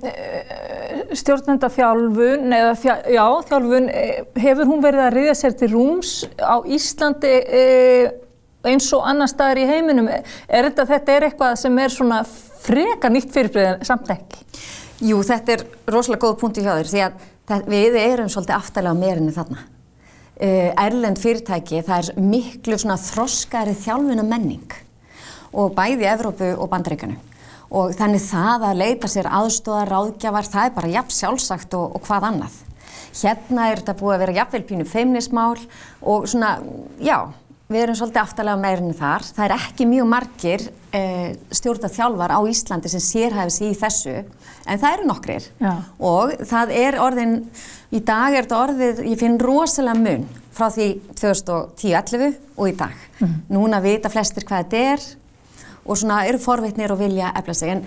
stjórnenda 1.16 1.70
þjálfun 1.72 2.52
eða 2.52 2.74
þjá, 2.80 2.94
já, 3.14 3.24
þjálfun 3.48 3.88
hefur 4.42 4.68
hún 4.68 4.82
verið 4.84 5.04
að 5.04 5.14
riðja 5.14 5.34
sér 5.38 5.56
til 5.60 5.70
rúms 5.72 6.12
á 6.42 6.60
Íslandi 6.66 7.34
eins 8.64 8.88
og 8.96 9.04
annar 9.08 9.30
staðar 9.30 9.60
í 9.62 9.68
heiminum? 9.68 10.08
Er 10.10 10.68
þetta, 10.68 10.86
þetta 10.88 11.14
er 11.14 11.28
eitthvað 11.28 11.58
sem 11.60 11.78
er 11.80 11.94
svona 11.94 12.22
freka 12.64 13.10
nýtt 13.12 13.32
fyrirbreyðin 13.34 13.86
samt 13.86 14.10
ekki? 14.14 14.42
Jú, 15.04 15.20
þetta 15.26 15.56
er 15.56 15.64
rosalega 15.90 16.24
góð 16.24 16.38
punkt 16.40 16.60
í 16.60 16.64
hjá 16.64 16.72
þér 16.78 16.90
því 16.90 17.04
að 17.04 17.20
það, 17.50 17.68
við 17.74 17.98
erum 18.00 18.32
svolítið 18.32 18.56
aftalega 18.56 18.96
á 18.96 19.02
meirinni 19.02 19.34
þarna. 19.36 19.66
Erlend 20.84 21.20
fyrirtæki, 21.22 21.84
það 21.86 22.00
er 22.00 22.24
miklu 22.32 22.78
svona 22.80 22.96
þroskari 22.98 23.76
þjálfuna 23.84 24.24
menning 24.26 24.74
og 25.54 25.76
bæði 25.76 26.08
Evrópu 26.10 26.48
og 26.56 26.70
Bandaríkanu 26.72 27.20
og 27.70 27.94
þannig 27.96 28.24
það 28.24 28.66
að 28.68 28.80
leita 28.82 29.10
sér 29.10 29.30
aðstóðar, 29.30 29.92
ráðgjafar, 29.92 30.50
það 30.52 30.68
er 30.68 30.74
bara 30.76 30.92
jafn 30.98 31.16
sjálfsagt 31.18 31.78
og, 31.78 31.96
og 31.96 32.04
hvað 32.06 32.28
annað. 32.30 32.58
Hérna 33.14 33.70
er 33.70 33.80
þetta 33.80 33.96
búið 34.00 34.16
að 34.16 34.22
vera 34.24 34.36
jafnvel 34.40 34.64
pínu 34.68 34.84
feimnismál 34.90 35.56
og 36.02 36.26
svona, 36.30 36.56
já, 37.02 37.18
við 37.70 37.84
erum 37.84 37.98
svolítið 37.98 38.22
aftalega 38.22 38.60
meirinni 38.60 38.96
þar. 38.98 39.24
Það 39.36 39.44
er 39.46 39.54
ekki 39.56 39.86
mjög 39.88 40.08
margir 40.10 40.64
eh, 40.94 41.30
stjórnað 41.54 41.96
þjálfar 41.96 42.34
á 42.34 42.40
Íslandi 42.50 42.92
sem 42.92 43.04
sérhæfis 43.04 43.60
í 43.64 43.72
þessu, 43.78 44.16
en 44.66 44.82
það 44.82 44.96
eru 44.98 45.08
nokkrir. 45.10 45.48
Já. 45.62 45.72
Og 46.10 46.34
það 46.50 46.74
er 46.84 47.00
orðin, 47.02 47.36
í 47.94 48.02
dag 48.04 48.34
er 48.34 48.48
þetta 48.48 48.62
orðið, 48.66 49.04
ég 49.10 49.20
finn 49.22 49.38
rosalega 49.40 50.00
mun 50.00 50.26
frá 50.54 50.68
því 50.70 50.88
2010-11 51.18 52.38
og 52.54 52.70
í 52.70 52.76
dag. 52.78 52.98
Mm. 53.18 53.36
Núna 53.56 53.80
vita 53.82 54.10
flestir 54.12 54.46
hvað 54.46 54.66
þetta 54.66 54.82
er, 54.94 55.06
og 55.84 55.98
svona 56.00 56.24
eru 56.28 56.40
forvitnir 56.42 56.92
og 56.94 57.00
vilja 57.00 57.32
efla 57.38 57.54
sig. 57.54 57.72
En 57.74 57.84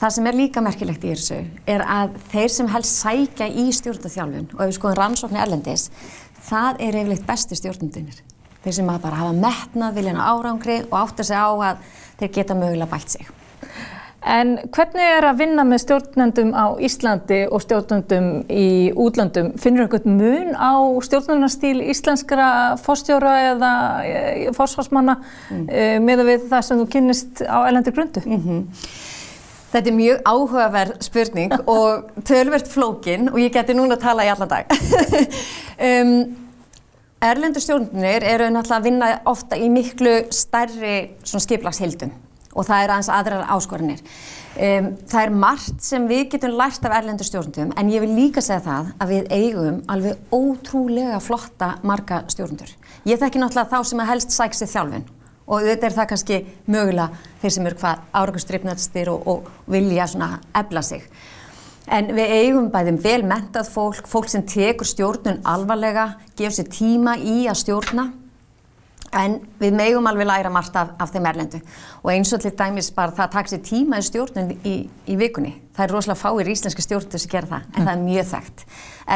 það 0.00 0.14
sem 0.16 0.28
er 0.28 0.38
líka 0.38 0.62
merkilegt 0.64 1.04
í 1.04 1.12
þessu 1.14 1.40
er 1.70 1.84
að 1.86 2.18
þeir 2.32 2.54
sem 2.56 2.70
helst 2.72 3.00
sækja 3.02 3.48
í 3.48 3.66
stjórnaþjálfun 3.78 4.48
og 4.54 4.60
ef 4.60 4.70
við 4.70 4.78
skoðum 4.78 5.00
rannsóknir 5.00 5.44
erlendis, 5.44 5.88
það 6.48 6.80
er 6.86 7.00
yfirleitt 7.00 7.26
bestu 7.28 7.58
stjórnundunir. 7.58 8.22
Þeir 8.64 8.78
sem 8.78 8.88
bara 8.88 9.20
hafa 9.20 9.32
metnað, 9.36 9.98
vilja 9.98 10.16
ná 10.16 10.22
árangri 10.24 10.80
og 10.88 10.98
áttar 11.02 11.28
sig 11.28 11.36
á 11.36 11.52
að 11.52 11.82
þeir 12.20 12.30
geta 12.38 12.56
mögulega 12.56 12.90
bætt 12.90 13.16
sig. 13.18 13.28
En 14.24 14.54
hvernig 14.72 15.04
er 15.04 15.26
að 15.28 15.40
vinna 15.42 15.64
með 15.68 15.82
stjórnendum 15.82 16.54
á 16.56 16.72
Íslandi 16.80 17.42
og 17.44 17.60
stjórnendum 17.60 18.28
í 18.48 18.68
útlandum? 18.96 19.50
Finnur 19.60 19.84
þú 19.84 19.98
eitthvað 19.98 20.14
mun 20.16 20.54
á 20.56 20.72
stjórnendastíl 21.04 21.82
íslenskra 21.92 22.46
fórstjóra 22.80 23.34
eða 23.50 23.72
eh, 24.08 24.46
fórsvarsmanna 24.56 25.18
mm. 25.18 25.66
uh, 25.68 25.98
með 26.06 26.24
við 26.30 26.48
það 26.54 26.64
sem 26.68 26.80
þú 26.80 26.88
kynnist 26.96 27.44
á 27.44 27.58
ellendur 27.68 27.96
grundu? 27.98 28.24
Mm 28.24 28.40
-hmm. 28.40 28.64
Þetta 29.74 29.90
er 29.90 29.98
mjög 30.00 30.18
áhugaverð 30.24 30.96
spurning 31.02 31.52
og 31.76 32.10
tölvert 32.24 32.68
flókin 32.68 33.28
og 33.28 33.38
ég 33.38 33.52
geti 33.52 33.74
núna 33.74 33.98
að 33.98 34.04
tala 34.08 34.24
í 34.24 34.32
allan 34.32 34.48
dag. 34.48 34.64
um, 35.90 36.36
erlendur 37.20 37.60
stjórnendur 37.60 38.24
eru 38.24 38.48
náttúrulega 38.48 38.80
að 38.80 38.84
vinna 38.84 39.18
ofta 39.24 39.56
í 39.56 39.68
miklu 39.68 40.24
stærri 40.30 41.10
skiplagshildum 41.24 42.23
og 42.54 42.66
það 42.68 42.82
er 42.82 42.92
aðeins 42.94 43.10
aðrar 43.12 43.48
áskorinir. 43.54 44.00
Um, 44.54 44.92
það 45.10 45.24
er 45.24 45.34
margt 45.34 45.82
sem 45.82 46.06
við 46.06 46.28
getum 46.36 46.54
lært 46.54 46.84
af 46.86 46.94
erlendur 46.94 47.26
stjórnundum 47.26 47.74
en 47.74 47.90
ég 47.90 48.04
vil 48.04 48.12
líka 48.14 48.42
segja 48.44 48.62
það 48.62 48.92
að 49.02 49.12
við 49.14 49.32
eigum 49.34 49.82
alveg 49.90 50.34
ótrúlega 50.34 51.18
flotta 51.24 51.72
marga 51.82 52.22
stjórnundur. 52.30 52.70
Ég 53.04 53.18
þekki 53.18 53.42
náttúrulega 53.42 53.72
þá 53.72 53.90
sem 53.90 54.02
að 54.04 54.10
helst 54.12 54.34
sæk 54.36 54.54
sér 54.54 54.70
þjálfun 54.70 55.08
og 55.44 55.66
þetta 55.66 55.88
er 55.88 55.96
það 55.98 56.10
kannski 56.12 56.40
mögulega 56.70 57.24
þeir 57.42 57.54
sem 57.56 57.66
eru 57.68 57.80
hvað 57.82 58.04
áraugurstripnætstir 58.20 59.10
og, 59.12 59.26
og 59.26 59.50
vilja 59.74 60.06
svona 60.14 60.30
ebla 60.56 60.84
sig. 60.86 61.04
En 61.84 62.14
við 62.16 62.30
eigum 62.38 62.70
bæðum 62.72 62.96
vel 63.02 63.20
mentað 63.28 63.68
fólk, 63.74 64.06
fólk 64.08 64.30
sem 64.32 64.46
tekur 64.48 64.88
stjórnun 64.88 65.42
alvarlega, 65.44 66.14
gefur 66.38 66.60
sér 66.62 66.70
tíma 66.72 67.18
í 67.20 67.42
að 67.50 67.60
stjórna 67.60 68.12
En 69.14 69.36
við 69.60 69.76
megum 69.78 70.06
alveg 70.10 70.26
læra 70.26 70.50
margt 70.50 70.74
af, 70.78 70.94
af 70.98 71.12
þeim 71.14 71.28
erlendu 71.30 71.60
og 72.02 72.08
eins 72.10 72.32
og 72.34 72.42
til 72.42 72.50
dæmis 72.58 72.90
bara 72.94 73.14
það 73.14 73.30
takk 73.36 73.50
sér 73.52 73.62
tíma 73.64 74.00
í 74.00 74.06
stjórnun 74.08 74.50
í, 74.66 74.74
í 75.06 75.18
vikunni. 75.20 75.52
Það 75.76 75.84
er 75.84 75.94
rosalega 75.94 76.20
fáir 76.20 76.50
íslenski 76.50 76.82
stjórnundur 76.84 77.22
sem 77.22 77.32
gera 77.32 77.50
það, 77.50 77.68
en 77.70 77.86
það 77.86 77.92
er 77.92 78.02
mjög 78.02 78.28
þekkt 78.32 78.64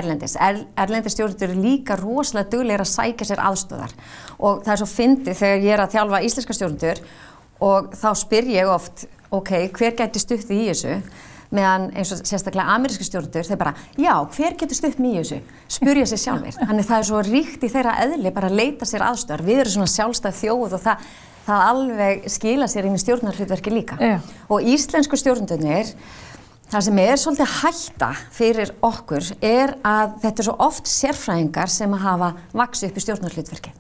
erlendis. 0.01 0.37
Er, 0.49 0.61
erlendi 0.85 1.13
stjórnundur 1.15 1.55
er 1.55 1.63
líka 1.65 1.99
rosalega 1.99 2.53
dugleira 2.55 2.87
að 2.87 2.93
sækja 2.93 3.29
sér 3.31 3.43
aðstöðar 3.49 3.97
og 4.39 4.63
það 4.67 4.75
er 4.75 4.83
svo 4.83 4.91
fyndið 4.93 5.41
þegar 5.43 5.67
ég 5.67 5.75
er 5.77 5.85
að 5.85 5.95
þjálfa 5.97 6.23
íslenska 6.29 6.59
stjórnundur 6.59 7.03
og 7.69 7.91
þá 7.99 8.09
spyr 8.23 8.53
ég 8.55 8.71
oft, 8.71 9.09
ok, 9.35 9.53
hver 9.75 9.99
gæti 9.99 10.23
stuttið 10.23 10.63
í 10.63 10.69
þessu? 10.71 10.99
Meðan 11.55 11.89
eins 11.97 12.13
og 12.13 12.21
sérstaklega 12.29 12.75
ameríski 12.75 13.07
stjórnendur 13.07 13.47
þeir 13.49 13.61
bara, 13.61 13.73
já, 13.97 14.13
hver 14.35 14.57
getur 14.61 14.79
stutt 14.79 15.01
mjög 15.01 15.23
þessu? 15.23 15.39
Spurja 15.79 16.07
sér 16.11 16.23
sjálfur. 16.25 16.59
Þannig 16.69 16.89
það 16.91 17.01
er 17.01 17.09
svo 17.09 17.23
ríkt 17.25 17.65
í 17.65 17.73
þeirra 17.73 17.97
eðli 18.05 18.35
bara 18.37 18.51
að 18.51 18.61
leita 18.61 18.89
sér 18.89 19.07
aðstöðar. 19.09 19.45
Við 19.49 19.65
erum 19.65 19.77
svona 19.77 19.95
sjálfstæð 19.95 20.39
þjóð 20.43 20.77
og 20.79 20.85
það, 20.85 21.11
það 21.49 21.67
alveg 21.73 22.31
skila 22.37 22.71
sér 22.71 22.89
inn 22.89 22.99
í 22.99 23.03
stjórnarhlutverki 23.03 23.75
líka. 23.75 23.99
Yeah. 24.03 24.31
Og 24.53 24.69
íslensku 24.75 25.21
stjórnendunir, 25.21 25.95
það 26.69 26.87
sem 26.91 27.03
er 27.07 27.25
svolítið 27.25 27.59
hætta 27.63 28.13
fyrir 28.37 28.77
okkur 28.85 29.33
er 29.41 29.77
að 29.89 30.19
þetta 30.27 30.45
er 30.45 30.51
svo 30.51 30.57
oft 30.69 30.91
sérfræðingar 30.93 31.73
sem 31.73 32.01
hafa 32.05 32.35
vaksið 32.53 32.93
upp 32.93 33.01
í 33.01 33.07
stjórnarhlutverki 33.07 33.79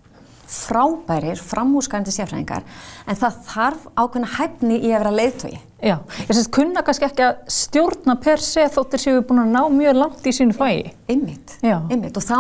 frábærir, 0.49 1.41
framhúsgændi 1.41 2.15
sérfræðingar 2.15 2.65
en 3.07 3.19
það 3.21 3.41
þarf 3.51 3.89
ákveðna 3.95 4.31
hæfni 4.37 4.79
í 4.81 4.93
að 4.93 5.03
vera 5.03 5.17
leiðtögi. 5.19 5.61
Já, 5.79 5.97
ég 6.25 6.33
syns 6.35 6.49
kunna 6.51 6.83
kannski 6.83 7.07
ekki 7.07 7.27
að 7.27 7.43
stjórna 7.55 8.17
per 8.23 8.43
se 8.43 8.65
þóttir 8.75 9.03
séu 9.03 9.21
búin 9.27 9.45
að 9.45 9.53
ná 9.55 9.61
mjög 9.71 10.01
langt 10.01 10.27
í 10.27 10.35
sínu 10.35 10.57
fæi. 10.57 10.95
Ymmit, 11.13 11.59
ymmit 11.63 12.19
og 12.19 12.25
þá 12.25 12.39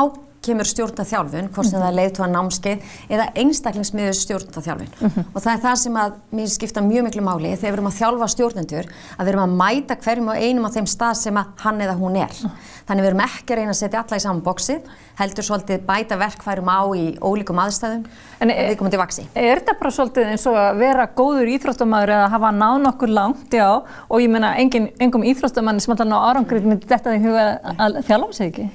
kemur 0.48 0.68
stjórnaþjálfun, 0.68 1.50
hvort 1.54 1.68
sem 1.68 1.78
það 1.78 1.88
er 1.88 1.96
leiðtóa 1.98 2.28
námskeið 2.32 2.94
eða 3.08 3.26
einstaklingsmiður 3.42 4.16
stjórnaþjálfun. 4.18 4.90
Mm 4.98 5.10
-hmm. 5.14 5.28
Og 5.34 5.42
það 5.44 5.52
er 5.52 5.62
það 5.66 5.76
sem 5.82 5.98
að 6.02 6.16
mér 6.32 6.48
skipta 6.54 6.80
mjög 6.82 7.04
miklu 7.08 7.22
máli 7.22 7.54
þegar 7.56 7.72
við 7.72 7.78
erum 7.78 7.90
að 7.90 7.98
þjálfa 8.00 8.28
stjórnendur, 8.34 8.86
að 9.18 9.24
við 9.24 9.32
erum 9.32 9.44
að 9.46 9.56
mæta 9.62 9.96
hverjum 9.96 10.28
og 10.28 10.36
einum 10.36 10.66
á 10.68 10.70
þeim 10.76 10.86
stað 10.86 11.14
sem 11.14 11.36
að 11.36 11.46
hann 11.64 11.80
eða 11.80 11.94
hún 11.98 12.16
er. 12.16 12.34
Mm. 12.42 12.50
Þannig 12.88 13.02
við 13.04 13.10
erum 13.10 13.20
ekki 13.20 13.52
að 13.52 13.58
reyna 13.58 13.72
að 13.74 13.80
setja 13.82 14.00
alla 14.02 14.16
í 14.16 14.24
saman 14.24 14.42
bóksið, 14.42 14.80
heldur 15.18 15.44
svolítið 15.44 15.82
bæta 15.86 16.16
verkfærum 16.16 16.68
á 16.70 16.80
í 16.96 17.04
ólíkum 17.20 17.58
aðstæðum 17.58 18.04
en 18.40 18.48
við 18.48 18.76
komum 18.78 18.92
til 18.94 19.00
vaksi. 19.02 19.26
Er 19.34 19.60
þetta 19.60 19.74
bara 19.80 19.90
svolítið 19.90 20.30
eins 20.32 20.46
og 20.46 20.56
að 20.56 20.78
vera 20.78 21.08
góður 21.18 21.50
íþróttamæður 21.54 22.14
eða 22.16 22.28
hafa 22.34 22.52
náð 22.54 22.76
nokkur 22.86 23.12
langt, 23.12 23.52
já, 23.52 23.82
og 24.08 24.22
ég 24.22 24.30
menna 24.30 24.54
engum 24.56 25.26
íþróttamanni 25.26 25.84
sem 25.84 25.94
alltaf 25.94 26.08
ná 26.08 26.16
árangrið 26.30 26.70
myndi 26.70 26.88
þetta 26.88 27.16
í 27.18 27.24
huga 27.24 27.48
að 27.76 28.00
þjálfa 28.08 28.38
sig 28.38 28.52
ekki? 28.52 28.68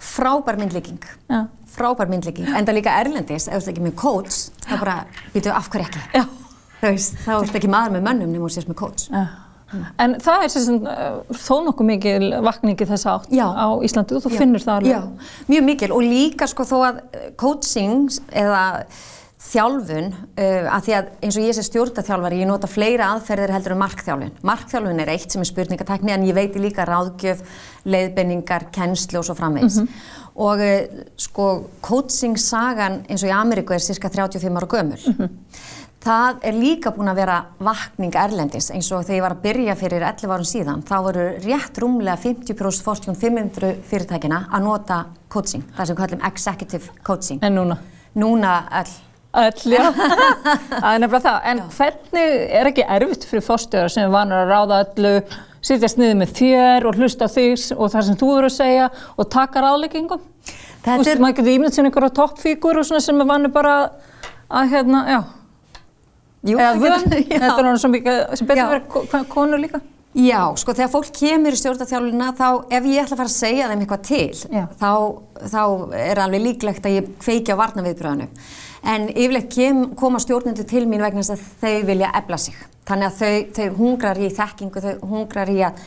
Frábær 0.00 0.58
myndlíking, 0.60 1.04
Já. 1.30 1.44
frábær 1.76 2.10
myndlíking, 2.10 2.48
en 2.48 2.66
það 2.66 2.78
líka 2.78 2.96
erlendis, 3.02 3.48
ef 3.48 3.60
þú 3.60 3.60
ert 3.60 3.72
ekki 3.74 3.84
með 3.84 3.94
coach, 4.00 4.40
þá 4.66 4.74
bara 4.80 4.96
býtu 5.34 5.52
af 5.54 5.68
hverju 5.70 5.86
ekki. 5.88 6.02
Já. 6.16 6.24
Veist, 6.80 7.20
þá 7.26 7.32
ert 7.42 7.56
ekki 7.60 7.70
maður 7.70 7.98
með 7.98 8.06
mönnum 8.08 8.34
nema 8.34 8.48
þú 8.48 8.54
sést 8.56 8.72
með. 8.72 9.06
Já. 9.12 9.24
Mm. 9.70 9.82
En 10.02 10.14
það 10.18 10.44
er 10.44 10.50
sem, 10.50 10.78
uh, 10.82 11.36
þó 11.38 11.52
nokkuð 11.68 11.86
mikil 11.86 12.30
vakningi 12.42 12.86
þess 12.90 13.06
Já. 13.30 13.44
á 13.54 13.68
Íslandi 13.86 14.16
og 14.16 14.24
þú 14.24 14.32
finnur 14.34 14.64
það 14.64 14.80
alveg. 14.80 14.90
Já, 14.96 15.44
mjög 15.52 15.66
mikil 15.68 15.90
og 15.94 16.02
líka 16.02 16.48
sko 16.50 16.66
þó 16.66 16.76
að 16.88 17.00
coaching 17.38 18.10
eða 18.34 18.64
þjálfun, 19.40 20.10
uh, 20.36 20.68
að 20.74 20.86
því 20.86 20.94
að 20.98 21.10
eins 21.24 21.38
og 21.38 21.46
ég 21.46 21.56
sé 21.56 21.64
stjórnaþjálfari, 21.64 22.40
ég 22.42 22.50
nota 22.50 22.68
fleira 22.68 23.08
aðferðir 23.14 23.54
heldur 23.54 23.74
um 23.74 23.82
markþjálfun. 23.82 24.32
Markþjálfun 24.50 25.02
er 25.04 25.12
eitt 25.14 25.32
sem 25.32 25.42
er 25.42 25.48
spurningatekni 25.48 26.14
en 26.14 26.26
ég 26.28 26.36
veiti 26.36 26.60
líka 26.60 26.84
ráðgjöf, 26.88 27.42
leiðbenningar, 27.88 28.68
kennslu 28.74 29.22
og 29.22 29.28
svo 29.28 29.36
framvegs. 29.38 29.80
Mm 29.80 29.86
-hmm. 29.86 30.08
Og 30.40 30.60
uh, 30.60 31.04
sko, 31.16 31.46
coaching-sagan 31.80 33.04
eins 33.08 33.24
og 33.24 33.30
í 33.30 33.32
Ameríku 33.32 33.74
er 33.74 33.80
cirka 33.80 34.08
35 34.08 34.56
ára 34.56 34.66
gömul. 34.66 35.00
Mm 35.06 35.14
-hmm. 35.18 35.28
Það 36.00 36.36
er 36.42 36.54
líka 36.54 36.90
búin 36.90 37.08
að 37.08 37.18
vera 37.20 37.44
vakning 37.58 38.14
erlendis 38.14 38.70
eins 38.70 38.92
og 38.92 39.04
þegar 39.04 39.16
ég 39.16 39.22
var 39.22 39.34
að 39.34 39.42
byrja 39.42 39.74
fyrir 39.76 40.02
11 40.02 40.32
árum 40.32 40.44
síðan, 40.44 40.82
þá 40.82 41.02
voru 41.02 41.26
rétt 41.44 41.78
rúmlega 41.78 42.16
50% 42.16 42.82
fórstjón 42.82 43.16
500 43.16 43.76
fyrirtækina 43.84 44.48
að 44.50 44.62
nota 44.62 45.04
coaching, 45.28 45.64
það 45.76 45.86
sem 45.86 45.96
við 45.96 46.00
kallum 46.00 46.24
executive 46.24 46.84
coaching. 47.02 47.42
En 47.42 47.54
núna? 47.54 47.76
Núna 48.14 48.68
all 48.70 49.09
Öll, 49.30 49.70
já. 49.70 49.84
það 50.82 50.88
er 50.90 51.02
nefnilega 51.02 51.22
það. 51.22 51.36
En 51.50 51.60
já. 51.60 51.66
hvernig 51.76 52.40
er 52.58 52.70
ekki 52.70 52.86
erfitt 52.96 53.26
fyrir 53.30 53.44
fórstjóðar 53.46 53.92
sem 53.94 54.06
er 54.06 54.14
vanur 54.14 54.40
að 54.40 54.50
ráða 54.50 54.80
öllu, 54.86 55.12
sitjast 55.62 56.00
niður 56.00 56.16
með 56.22 56.32
þér 56.40 56.88
og 56.88 56.98
hlusta 56.98 57.28
því 57.30 57.46
og 57.76 57.92
það 57.92 58.06
sem 58.08 58.18
þú 58.18 58.30
eru 58.38 58.50
að 58.50 58.56
segja 58.56 58.88
og 59.14 59.28
taka 59.30 59.62
ráðleggingum? 59.62 60.24
Þú 60.80 60.96
veist, 60.96 61.12
er... 61.12 61.22
maður 61.22 61.36
getur 61.38 61.52
ímyndið 61.52 61.76
sem 61.76 61.86
einhverja 61.90 62.16
toppfíkur 62.16 62.80
og 62.80 62.88
svona 62.88 63.04
sem 63.04 63.22
er 63.22 63.28
vanur 63.28 63.54
bara 63.54 63.76
að, 64.48 64.72
hérna, 64.72 65.04
já. 65.06 65.20
Jú, 66.50 66.56
Eða 66.56 66.74
vön, 66.80 67.06
þetta 67.12 67.36
er 67.36 67.44
náttúrulega 67.44 68.36
sem 68.40 68.50
betur 68.50 68.70
verið 68.74 69.28
konur 69.30 69.62
líka. 69.62 69.82
Já, 70.10 70.42
sko 70.58 70.74
þegar 70.74 70.90
fólk 70.90 71.12
kemur 71.14 71.54
í 71.54 71.58
stjórnarþjálfuna 71.60 72.32
þá 72.34 72.48
ef 72.74 72.86
ég 72.90 73.04
ætla 73.04 73.14
að 73.14 73.20
fara 73.20 73.30
að 73.30 73.36
segja 73.36 73.68
þeim 73.70 73.84
eitthvað 73.84 74.08
til 74.08 74.64
þá, 74.80 74.92
þá 75.52 75.62
er 76.00 76.20
alveg 76.24 76.42
líklegt 76.42 76.88
að 76.88 76.96
ég 76.96 77.12
kveiki 77.22 77.54
á 77.54 77.60
varnaviðbröðinu 77.60 78.26
en 78.82 79.08
yfirleitt 79.12 79.50
kem, 79.52 79.82
koma 79.98 80.20
stjórnendur 80.22 80.66
til 80.68 80.86
mín 80.88 81.02
vegna 81.04 81.22
þess 81.22 81.36
að 81.36 81.48
þau 81.60 81.88
vilja 81.90 82.12
ebla 82.20 82.38
sig. 82.40 82.56
Þannig 82.88 83.08
að 83.08 83.18
þau, 83.20 83.34
þau 83.56 83.76
hungrar 83.78 84.20
í 84.20 84.30
þekkingu, 84.34 84.82
þau 84.84 85.10
hungrar 85.10 85.52
í 85.52 85.58
að, 85.66 85.84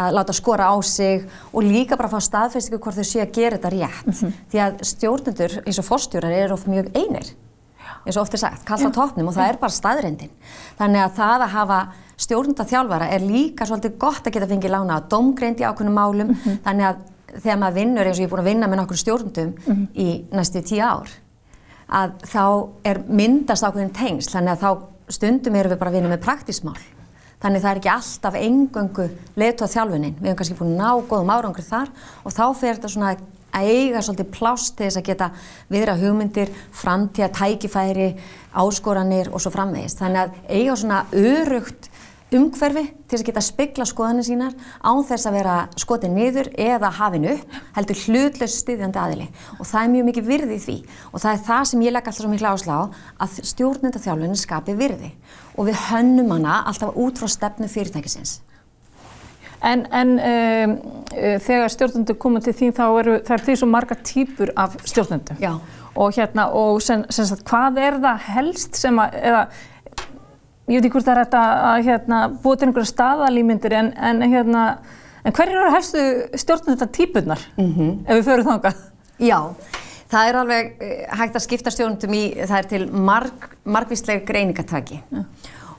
að 0.00 0.16
láta 0.16 0.36
skora 0.36 0.70
á 0.72 0.76
sig 0.86 1.26
og 1.52 1.66
líka 1.66 1.98
bara 2.00 2.10
fá 2.10 2.18
staðfestingu 2.24 2.80
hvort 2.80 2.98
þau 2.98 3.06
sé 3.06 3.22
að 3.22 3.34
gera 3.36 3.58
þetta 3.58 3.72
rétt. 3.76 4.06
Mm 4.06 4.18
-hmm. 4.18 4.42
Því 4.50 4.62
að 4.64 4.82
stjórnendur 4.92 5.56
eins 5.64 5.78
og 5.78 5.88
fórstjórar 5.88 6.36
eru 6.40 6.56
oft 6.56 6.66
mjög 6.66 6.90
einir, 6.96 7.32
eins 8.06 8.16
og 8.16 8.22
oft 8.22 8.34
er 8.34 8.44
sagt, 8.44 8.64
kallt 8.64 8.88
á 8.88 8.90
toppnum 8.90 9.28
og 9.28 9.34
það 9.36 9.48
er 9.48 9.60
bara 9.60 9.72
staðrendin. 9.72 10.32
Þannig 10.78 11.04
að 11.04 11.16
það 11.20 11.42
að 11.42 11.54
hafa 11.58 11.80
stjórnendaþjálfara 12.20 13.08
er 13.14 13.24
líka 13.24 13.66
svolítið 13.68 13.96
gott 14.00 14.26
að 14.26 14.36
geta 14.36 14.50
fengið 14.50 14.74
lána 14.74 15.00
á 15.00 15.08
domgreind 15.08 15.60
í 15.60 15.66
ákveðnum 15.66 15.96
málum, 15.96 16.28
mm 16.28 16.36
-hmm. 16.36 16.60
þannig 16.66 16.86
að 16.90 16.96
þegar 17.40 17.58
maður 17.58 17.78
vinnur 17.80 18.06
eins 18.06 18.18
og 18.18 18.22
ég 18.22 18.28
er 18.28 18.30
búin 18.30 18.44
að 18.44 18.50
vinna 18.50 18.68
með 18.68 18.80
nokkur 18.80 18.96
stjórnendum 18.96 19.50
mm 19.50 19.74
-hmm. 19.74 19.86
í 19.94 20.08
næstu 20.32 20.62
tíu 20.62 20.82
ár 20.84 21.08
að 21.90 22.14
þá 22.30 22.44
er 22.86 23.02
myndast 23.08 23.66
ákveðin 23.66 23.92
tengsl, 23.94 24.30
þannig 24.36 24.52
að 24.54 24.62
þá 24.62 24.70
stundum 25.10 25.58
erum 25.58 25.72
við 25.72 25.80
bara 25.80 25.90
að 25.90 25.98
vinna 25.98 26.12
með 26.12 26.24
praktísmál. 26.24 26.78
Þannig 27.40 27.62
það 27.64 27.70
er 27.70 27.80
ekki 27.80 27.90
alltaf 27.90 28.34
engöngu 28.36 29.06
leituð 29.40 29.72
þjálfunin. 29.74 30.16
Við 30.20 30.28
hefum 30.28 30.38
kannski 30.38 30.56
búin 30.58 30.74
að 30.74 30.80
ná 30.82 31.08
góðum 31.08 31.32
árangur 31.32 31.66
þar 31.66 31.92
og 32.22 32.34
þá 32.36 32.44
fer 32.60 32.74
þetta 32.76 32.90
svona 32.92 33.12
að 33.50 33.70
eiga 33.70 34.02
svolítið 34.04 34.28
plást 34.30 34.76
til 34.76 34.86
þess 34.86 35.00
að 35.00 35.06
geta 35.08 35.30
viðra 35.72 35.96
hugmyndir, 35.98 36.52
framtíða, 36.76 37.30
tækifæri, 37.34 38.10
áskoranir 38.60 39.32
og 39.32 39.42
svo 39.42 39.50
framvegist. 39.54 39.98
Þannig 39.98 40.20
að 40.22 40.36
eiga 40.52 40.76
svona 40.76 41.00
örugt 41.16 41.89
umhverfi 42.36 42.84
til 42.90 43.16
þess 43.16 43.22
að 43.24 43.28
geta 43.30 43.42
spegla 43.42 43.86
skoðanir 43.88 44.26
sínar 44.26 44.52
án 44.86 45.00
þess 45.06 45.26
að 45.26 45.36
vera 45.38 45.54
skotið 45.80 46.12
niður 46.14 46.50
eða 46.54 46.90
hafin 47.00 47.26
upp, 47.32 47.56
heldur 47.76 48.02
hlutlaust 48.04 48.60
styðjandi 48.62 49.00
aðili 49.02 49.26
og 49.58 49.66
það 49.66 49.80
er 49.80 49.92
mjög 49.94 50.06
mikið 50.10 50.28
virði 50.28 50.58
í 50.58 50.62
því 50.66 50.76
og 51.10 51.24
það 51.24 51.32
er 51.32 51.42
það 51.48 51.64
sem 51.70 51.82
ég 51.86 51.96
legg 51.96 52.10
alltaf 52.10 52.22
svo 52.22 52.30
miklu 52.30 52.52
áslá 52.52 52.76
að 53.26 53.40
stjórnendaþjálfunin 53.50 54.38
skapi 54.38 54.76
virði 54.78 55.10
og 55.56 55.66
við 55.70 55.82
hönnum 55.88 56.30
hana 56.36 56.60
alltaf 56.70 56.94
út 56.94 57.18
frá 57.18 57.30
stefnu 57.30 57.68
fyrirtækisins. 57.70 58.38
En, 59.60 59.82
en 59.92 60.14
um, 60.16 60.76
þegar 61.44 61.72
stjórnendur 61.74 62.16
koma 62.20 62.40
til 62.40 62.54
þín 62.56 62.72
þá 62.76 62.86
eru 63.02 63.18
það 63.26 63.34
er 63.36 63.42
því 63.44 63.56
svo 63.60 63.68
marga 63.68 63.96
týpur 64.00 64.54
af 64.56 64.78
stjórnendum 64.88 65.42
Já. 65.42 65.50
og 65.92 66.14
hérna 66.16 66.46
og 66.56 66.80
sem, 66.84 67.02
sem 67.12 67.28
sagt 67.28 67.44
hvað 67.50 67.82
er 67.82 67.98
það 68.00 68.24
helst 68.30 68.80
sem 68.80 69.02
að, 69.02 69.18
eða 69.20 69.42
ég 70.70 70.78
veit 70.78 70.86
ekki 70.86 70.94
hvort 70.94 71.08
það 71.08 71.16
er 71.16 71.24
þetta 71.24 71.42
að 71.70 71.84
hérna, 71.88 72.20
búa 72.42 72.56
til 72.56 72.68
einhverja 72.68 72.92
staðalýmyndir 72.92 73.76
en, 73.80 73.90
en, 73.96 74.22
hérna, 74.30 74.64
en 75.24 75.36
hverjir 75.36 75.58
eru 75.58 75.74
helstu 75.74 76.04
stjórnum 76.42 76.76
þetta 76.76 76.90
típunar 76.96 77.44
mm 77.56 77.72
-hmm. 77.74 77.92
ef 78.06 78.20
við 78.20 78.24
förum 78.30 78.48
þánga? 78.50 78.72
Já, 79.18 79.40
það 80.10 80.28
er 80.28 80.40
alveg 80.42 80.72
eh, 80.80 81.04
hægt 81.18 81.36
að 81.36 81.46
skipta 81.46 81.70
stjórnum 81.70 82.14
í, 82.14 82.24
það 82.46 82.58
er 82.58 82.70
til 82.72 82.92
marg, 82.92 83.50
margvíslega 83.64 84.24
greiningataki 84.24 85.02
ja. 85.10 85.24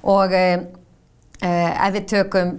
og 0.04 0.34
eh, 0.34 0.60
eh, 1.42 1.88
ef 1.88 1.94
við 1.94 2.06
tökum 2.06 2.58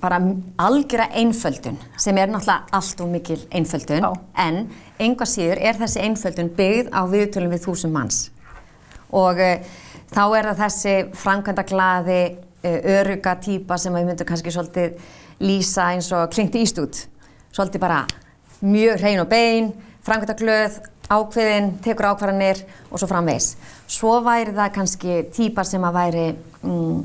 bara 0.00 0.18
algjöra 0.58 1.08
einföldun 1.14 1.78
sem 1.96 2.18
er 2.18 2.30
náttúrulega 2.30 2.66
allt 2.72 3.00
og 3.00 3.10
mikil 3.12 3.40
einföldun 3.54 4.02
Já. 4.02 4.12
en 4.46 4.70
einhvað 4.98 5.30
síður 5.30 5.60
er 5.60 5.78
þessi 5.78 6.02
einföldun 6.02 6.50
byggð 6.56 6.90
á 6.90 7.02
viðtölum 7.10 7.54
við 7.54 7.66
þúsum 7.66 7.94
manns 7.94 8.30
og 9.14 9.38
eh, 9.38 9.60
þá 10.14 10.22
er 10.38 10.48
það 10.50 10.62
þessi 10.62 10.94
framkvæmda 11.18 11.66
glaði 11.68 12.20
eh, 12.62 12.78
öruga 12.98 13.36
týpa 13.42 13.78
sem 13.80 13.94
við 13.94 14.08
myndum 14.08 14.28
kannski 14.28 14.54
svolítið 14.54 14.98
lýsa 15.42 15.90
eins 15.94 16.10
og 16.14 16.30
klingt 16.34 16.56
ístút 16.58 17.04
svolítið 17.54 17.82
bara 17.82 18.04
mjög 18.62 19.02
hrein 19.02 19.22
og 19.22 19.30
bein 19.30 19.72
framkvæmda 20.04 20.36
glöð, 20.38 20.80
ákveðin 21.10 21.70
tekur 21.84 22.12
ákvarðanir 22.12 22.62
og 22.90 23.00
svo 23.00 23.08
framvegs 23.10 23.54
svo 23.90 24.18
væri 24.24 24.54
það 24.56 24.74
kannski 24.78 25.22
týpar 25.34 25.68
sem 25.68 25.84
að 25.84 25.98
væri 25.98 26.26
mm, 26.62 27.00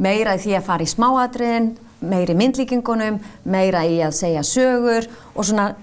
meira 0.00 0.36
í 0.36 0.42
því 0.44 0.58
að 0.58 0.68
fara 0.68 0.86
í 0.86 0.90
smáadriðin 0.90 1.72
meiri 2.00 2.34
myndlíkingunum, 2.36 3.18
meira 3.44 3.82
í 3.84 3.98
að 4.04 4.14
segja 4.16 4.44
sögur 4.46 5.08
og 5.34 5.44
svona, 5.44 5.74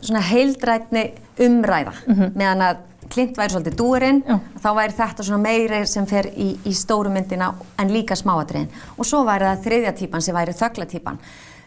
svona 0.00 0.22
heildrætni 0.30 1.04
umræða 1.44 1.92
mm 2.06 2.14
-hmm. 2.14 2.34
meðan 2.34 2.62
að 2.62 2.76
klint 3.14 3.38
væri 3.38 3.54
svolítið 3.54 3.76
dúurinn, 3.78 4.22
þá 4.62 4.68
væri 4.76 4.96
þetta 4.98 5.26
svona 5.26 5.42
meiri 5.44 5.80
sem 5.86 6.06
fer 6.10 6.28
í, 6.34 6.50
í 6.66 6.74
stóru 6.74 7.12
myndina 7.14 7.52
en 7.78 7.92
líka 7.94 8.16
smáadriðin. 8.18 8.70
Og 8.98 9.08
svo 9.08 9.22
væri 9.28 9.48
það 9.50 9.64
þriðja 9.68 9.94
típan 10.00 10.24
sem 10.24 10.36
væri 10.36 10.56
þögglatýpan 10.58 11.20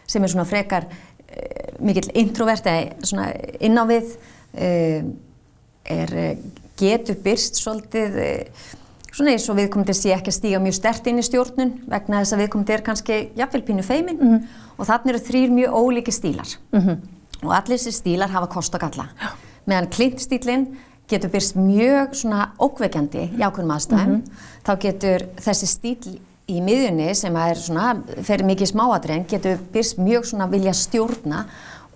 sem 0.08 0.24
er 0.24 0.32
svona 0.32 0.48
frekar 0.48 0.88
uh, 0.88 1.74
mikill 1.84 2.10
introvert 2.14 2.68
eða 2.68 3.10
svona 3.10 3.30
inn 3.60 3.80
á 3.80 3.84
við, 3.88 4.16
uh, 4.54 5.12
er, 5.98 6.14
getur 6.78 7.18
byrst 7.24 7.58
svolítið 7.58 8.20
svona 9.18 9.34
eins 9.34 9.48
og 9.50 9.58
viðkomandi 9.58 9.94
sé 9.96 10.12
ekki 10.14 10.30
að 10.30 10.36
stíga 10.36 10.60
mjög 10.62 10.76
stert 10.78 11.08
inn 11.10 11.18
í 11.18 11.26
stjórnun 11.26 11.72
vegna 11.90 12.22
þess 12.22 12.34
að 12.36 12.42
viðkomandi 12.44 12.74
er 12.76 12.84
kannski 12.86 13.16
jafnvel 13.38 13.64
pínu 13.66 13.82
feimin 13.82 14.18
mm 14.18 14.28
-hmm. 14.28 14.44
og 14.76 14.86
þannig 14.86 15.14
eru 15.14 15.24
þrýr 15.28 15.54
mjög 15.56 15.78
ólíki 15.80 16.12
stílar 16.14 16.50
mm 16.72 16.80
-hmm. 16.80 16.96
og 17.42 17.52
allir 17.52 17.78
þessi 17.78 17.92
stílar 17.92 18.30
hafa 18.30 18.46
kost 18.46 18.74
og 18.74 18.80
galla. 18.80 19.08
Já. 19.18 19.28
Meðan 19.66 19.90
klintstílinn 19.90 20.66
getur 21.08 21.32
byrst 21.32 21.56
mjög 21.56 22.16
svona 22.20 22.50
ókveikjandi 22.60 23.28
í 23.38 23.42
ákveðnum 23.42 23.74
aðstæðum, 23.76 24.14
mm 24.14 24.22
-hmm. 24.22 24.48
þá 24.66 24.72
getur 24.86 25.26
þessi 25.36 25.66
stíl 25.66 26.18
í 26.48 26.62
miðjunni 26.64 27.14
sem 27.14 27.36
er 27.36 27.60
svona, 27.60 27.96
fer 28.22 28.44
mikið 28.44 28.72
smáadrein, 28.72 29.26
getur 29.28 29.58
byrst 29.72 29.98
mjög 29.98 30.26
svona 30.30 30.46
vilja 30.50 30.72
stjórna 30.72 31.44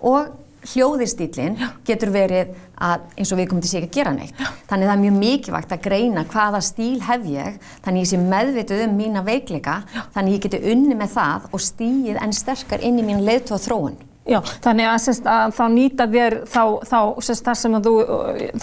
og 0.01 0.29
hljóðistýlinn 0.63 1.57
getur 1.87 2.11
verið 2.13 2.53
að 2.83 3.03
eins 3.17 3.31
og 3.33 3.39
við 3.39 3.49
komum 3.49 3.63
til 3.63 3.71
sig 3.71 3.83
að 3.83 3.91
gera 3.97 4.13
neitt. 4.15 4.37
Já. 4.39 4.47
Þannig 4.69 4.87
það 4.87 4.93
er 4.93 5.01
mjög 5.03 5.17
mikilvægt 5.19 5.75
að 5.75 5.83
greina 5.87 6.23
hvaða 6.31 6.61
stíl 6.63 7.01
hef 7.03 7.27
ég, 7.27 7.59
þannig 7.83 8.05
ég 8.05 8.11
sé 8.11 8.21
meðvituð 8.21 8.85
um 8.87 8.95
mína 8.97 9.25
veikleika, 9.27 9.75
Já. 9.93 10.01
þannig 10.15 10.37
ég 10.37 10.47
geti 10.47 10.63
unni 10.71 10.97
með 10.99 11.13
það 11.17 11.47
og 11.51 11.63
stíið 11.67 12.19
enn 12.23 12.33
sterkar 12.33 12.83
inn 12.83 12.99
í 12.99 13.05
mín 13.07 13.23
leiðtóð 13.27 13.67
þróun. 13.67 13.99
Já, 14.23 14.37
þannig 14.63 14.87
að, 14.87 14.97
sérst, 15.03 15.25
að 15.27 15.55
þá 15.57 15.63
nýta 15.73 16.05
þér 16.07 16.35
þá, 16.47 16.61
þá 16.87 16.99
sérst, 17.27 17.43
þar 17.43 17.57
sem 17.59 17.73
þú, 17.83 17.93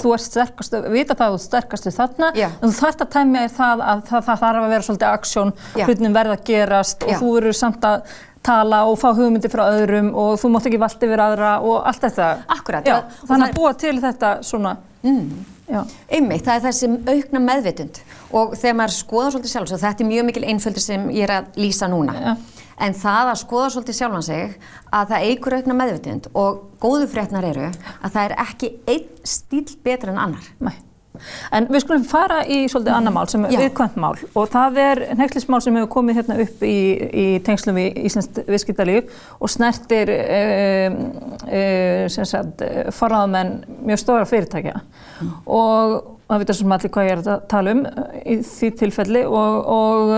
þú 0.01 0.13
ert 0.15 0.25
sterkastu, 0.25 0.81
vita 0.95 1.17
það 1.19 1.27
að 1.27 1.35
þú 1.35 1.37
ert 1.37 1.45
sterkastu 1.45 1.93
þarna, 1.93 2.31
Já. 2.39 2.47
en 2.49 2.71
þú 2.71 2.79
þarfst 2.79 3.05
að 3.05 3.11
tæmja 3.13 3.43
þér 3.45 3.55
það 3.59 3.85
að 3.85 4.03
það, 4.09 4.25
það 4.31 4.41
þarf 4.45 4.63
að 4.63 4.73
vera 4.73 4.87
svolítið 4.89 5.11
aksjón, 5.11 5.53
hlutin 5.77 6.17
verða 6.17 6.39
að 6.39 6.47
gerast 6.49 7.05
Já. 7.05 7.11
og 7.11 7.21
þú 7.21 7.37
eru 7.43 7.55
samt 7.61 7.87
að 7.91 8.17
tala 8.49 8.81
og 8.89 8.97
fá 8.97 9.11
hugmyndi 9.13 9.53
frá 9.53 9.67
öðrum 9.69 10.15
og 10.17 10.39
þú 10.41 10.55
mátt 10.55 10.71
ekki 10.71 10.81
valda 10.81 11.09
yfir 11.11 11.23
aðra 11.27 11.55
og 11.61 11.83
allt 11.91 12.07
þetta. 12.07 12.29
Akkurat. 12.57 12.89
Já, 12.89 12.97
þannig 13.29 13.51
að 13.51 13.59
búa 13.61 13.73
til 13.85 13.97
þetta 14.01 14.31
svona. 14.49 14.79
Mm. 15.05 15.27
Einmitt, 16.11 16.43
það 16.47 16.57
er 16.57 16.65
þessi 16.65 16.89
aukna 17.07 17.43
meðvitund 17.45 18.01
og 18.35 18.57
þegar 18.59 18.79
maður 18.81 18.95
skoða 18.97 19.29
svolítið 19.35 19.53
sjálf, 19.53 19.75
þetta 19.85 20.03
er 20.03 20.09
mjög 20.09 20.27
mikil 20.27 20.47
einföldur 20.51 20.83
sem 20.83 21.05
ég 21.15 21.29
er 21.29 21.35
að 21.37 21.61
lýsa 21.63 21.89
núna, 21.91 22.17
Já. 22.17 22.33
En 22.81 22.97
það 22.97 23.33
að 23.33 23.41
skoða 23.45 23.73
svolítið 23.75 23.99
sjálfan 24.01 24.27
sig 24.27 24.55
að 24.91 25.15
það 25.15 25.27
eigur 25.31 25.59
aukna 25.59 25.81
meðvitund 25.81 26.31
og 26.35 26.63
góðu 26.83 27.09
frétnar 27.11 27.49
eru 27.51 27.71
að 27.71 28.15
það 28.15 28.23
er 28.27 28.39
ekki 28.47 28.77
einn 28.91 29.27
stíl 29.27 29.67
betur 29.85 30.15
en 30.15 30.23
annar. 30.29 30.55
Nei. 30.61 30.77
En 31.53 31.67
við 31.69 31.83
skulum 31.85 32.05
fara 32.09 32.41
í 32.47 32.63
svolítið 32.71 32.95
annar 32.97 33.15
mál 33.15 33.27
sem 33.29 33.43
er 33.45 33.53
viðkvæmt 33.59 33.97
mál 34.01 34.15
og 34.15 34.47
það 34.53 34.79
er 34.85 35.01
nefnilegsmál 35.19 35.61
sem 35.65 35.77
hefur 35.77 35.91
komið 35.97 36.21
hérna 36.21 36.37
upp 36.45 36.63
í, 36.65 36.77
í 37.11 37.27
tengslum 37.45 37.77
við 37.77 37.99
Íslands 38.09 38.41
viðskiptalíf 38.47 39.19
og 39.43 39.53
snertir 39.53 40.13
e, 40.15 40.41
e, 41.51 41.65
forraðamenn 42.97 43.53
mjög 43.91 44.03
stóra 44.05 44.29
fyrirtækja 44.31 44.79
mm. 44.79 45.35
og 45.51 45.99
það 46.31 46.45
veitur 46.45 46.61
sem 46.61 46.77
allir 46.77 46.95
hvað 46.95 47.09
ég 47.09 47.17
er 47.17 47.25
að 47.25 47.47
tala 47.51 47.75
um 47.75 47.87
í 48.23 48.39
því 48.47 48.75
tilfelli 48.81 49.25
og, 49.27 49.71
og 49.77 50.15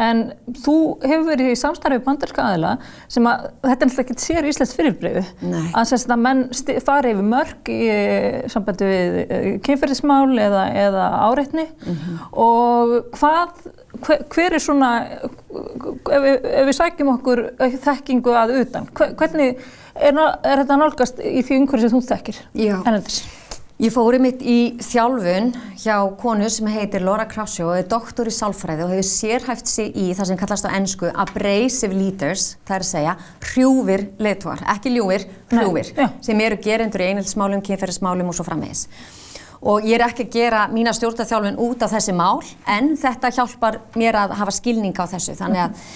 En 0.00 0.22
þú 0.62 0.76
hefur 1.04 1.26
verið 1.28 1.50
í 1.52 1.58
samstarfið 1.60 2.04
bandarska 2.06 2.44
aðila 2.46 2.72
sem 3.10 3.26
að 3.28 3.48
þetta 3.66 3.74
er 3.74 3.90
náttúrulega 3.90 4.04
ekki 4.06 4.24
sér 4.24 4.48
íslenskt 4.48 4.78
fyrirbreyðu. 4.78 5.24
Að 5.74 5.90
þess 5.92 6.08
að 6.08 6.22
menn 6.26 6.44
fari 6.86 7.12
yfir 7.14 7.28
mörg 7.34 7.72
í 7.74 7.80
sambandi 8.52 8.88
við 8.88 9.18
eh, 9.24 9.48
kynferðismál 9.66 10.38
eða, 10.40 10.64
eða 10.86 11.08
áreitni 11.28 11.66
mm 11.66 11.98
-hmm. 11.98 12.22
og 12.46 12.94
hvað, 13.18 13.68
hver, 14.06 14.24
hver 14.34 14.56
er 14.56 14.64
svona, 14.64 14.92
ef 15.10 16.24
við, 16.24 16.48
ef 16.54 16.70
við 16.70 16.78
sækjum 16.80 17.12
okkur 17.16 17.44
þekkingu 17.84 18.36
að 18.36 18.56
utan, 18.62 18.88
hvernig 18.96 19.60
er, 19.94 20.16
er 20.16 20.64
þetta 20.64 20.80
nálgast 20.80 21.20
í 21.20 21.44
því 21.44 21.60
umhverju 21.60 21.88
sem 21.88 22.00
þú 22.00 22.06
þekkir? 22.14 22.42
Já. 22.54 22.76
Ég 23.80 23.94
fóri 23.94 24.18
mitt 24.20 24.42
í 24.44 24.74
þjálfun 24.84 25.54
hjá 25.80 25.94
konu 26.20 26.50
sem 26.52 26.66
heitir 26.68 27.00
Laura 27.00 27.24
Krasjó 27.24 27.70
og 27.70 27.78
er 27.78 27.86
doktor 27.88 28.28
í 28.28 28.32
sálfræði 28.36 28.84
og 28.84 28.90
hefur 28.92 29.06
sérhæft 29.08 29.70
sig 29.72 29.96
í 29.96 30.10
það 30.18 30.28
sem 30.28 30.40
kallast 30.42 30.68
á 30.68 30.76
ennsku 30.76 31.08
abrasive 31.08 31.96
leaders, 31.96 32.58
það 32.68 32.76
er 32.76 32.84
að 32.84 32.90
segja 32.90 33.14
hrjúfir 33.46 34.04
leitvar, 34.20 34.60
ekki 34.74 34.92
ljúfir, 34.98 35.24
hrjúfir, 35.54 35.94
Nei, 35.96 36.10
sem 36.28 36.44
eru 36.44 36.60
gerendur 36.60 37.06
í 37.06 37.08
einhildsmálum, 37.14 37.64
kynferðismálum 37.64 38.28
og 38.28 38.36
svo 38.36 38.44
framvegis. 38.50 38.84
Og 39.64 39.88
ég 39.88 39.96
er 39.96 40.04
ekki 40.10 40.28
að 40.28 40.36
gera 40.36 40.68
mína 40.68 40.92
stjórnarþjálfun 41.00 41.56
út 41.64 41.88
af 41.88 41.96
þessi 41.96 42.18
mál, 42.20 42.44
en 42.68 42.92
þetta 43.00 43.32
hjálpar 43.38 43.80
mér 43.96 44.20
að 44.26 44.36
hafa 44.42 44.58
skilning 44.60 45.00
á 45.00 45.08
þessu, 45.08 45.40
þannig 45.40 45.64
að, 45.64 45.90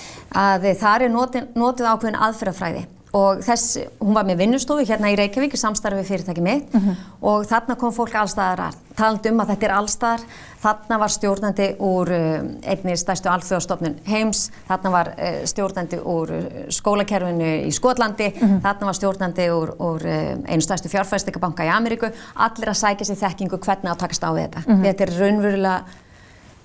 að 0.47 0.69
það 0.81 1.05
er 1.11 1.17
notið, 1.21 1.53
notið 1.53 1.93
ákveðin 1.93 2.23
aðferðafræði 2.31 2.87
og 3.15 3.43
þess, 3.47 3.79
hún 4.03 4.17
var 4.17 4.27
með 4.27 4.41
vinnustofu 4.43 4.85
hérna 4.89 5.13
í 5.13 5.19
Reykjavík 5.19 5.55
í 5.55 5.61
samstarfi 5.61 6.03
fyrirtæki 6.09 6.43
mitt 6.43 6.73
mm 6.75 6.81
-hmm. 6.81 6.97
og 7.23 7.47
þarna 7.47 7.77
kom 7.79 7.93
fólk 7.95 8.15
allstaðar 8.19 8.61
að 8.69 8.81
talað 8.99 9.29
um 9.31 9.41
að 9.43 9.51
þetta 9.53 9.67
er 9.67 9.75
allstaðar, 9.75 10.25
þarna 10.63 10.99
var 10.99 11.13
stjórnandi 11.15 11.69
úr 11.79 12.11
uh, 12.15 12.45
einni 12.63 12.97
stærstu 12.97 13.29
alþjóðstofnun 13.31 13.97
heims, 14.07 14.51
þarna 14.69 14.91
var 14.91 15.11
uh, 15.15 15.41
stjórnandi 15.51 15.99
úr 15.99 16.31
uh, 16.31 16.45
skólakerfinu 16.69 17.51
í 17.69 17.73
Skotlandi, 17.75 18.31
mm 18.31 18.49
-hmm. 18.49 18.61
þarna 18.63 18.87
var 18.87 18.95
stjórnandi 18.95 19.49
úr, 19.51 19.75
úr 19.79 20.07
einu 20.47 20.61
stærstu 20.61 20.89
fjárfæstingabanka 20.89 21.65
í 21.65 21.71
Ameríku, 21.75 22.11
allir 22.35 22.69
að 22.71 22.81
sækja 22.83 23.07
sér 23.07 23.23
þekkingu 23.27 23.59
hvernig 23.59 23.91
að 23.93 23.99
takast 23.99 24.25
á 24.25 24.31
þetta. 24.31 24.63
Mm 24.67 24.75
-hmm. 24.75 24.85
Þetta 24.85 25.05
er 25.05 25.19
raunverulega 25.19 25.85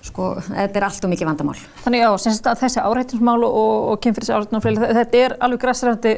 Sko, 0.00 0.30
þetta 0.46 0.80
er 0.80 0.84
allt 0.86 1.04
og 1.04 1.10
mikið 1.12 1.28
vandamál. 1.28 1.58
Þannig 1.84 2.00
já, 2.00 2.08
semst 2.24 2.46
að 2.48 2.62
þessi 2.62 2.80
áreitinsmál 2.80 3.42
og, 3.44 3.66
og 3.92 3.98
kynfyrirsáreitnum, 4.06 4.62
þetta 4.64 5.18
er 5.20 5.34
alveg 5.44 5.60
græsræfandi 5.60 6.14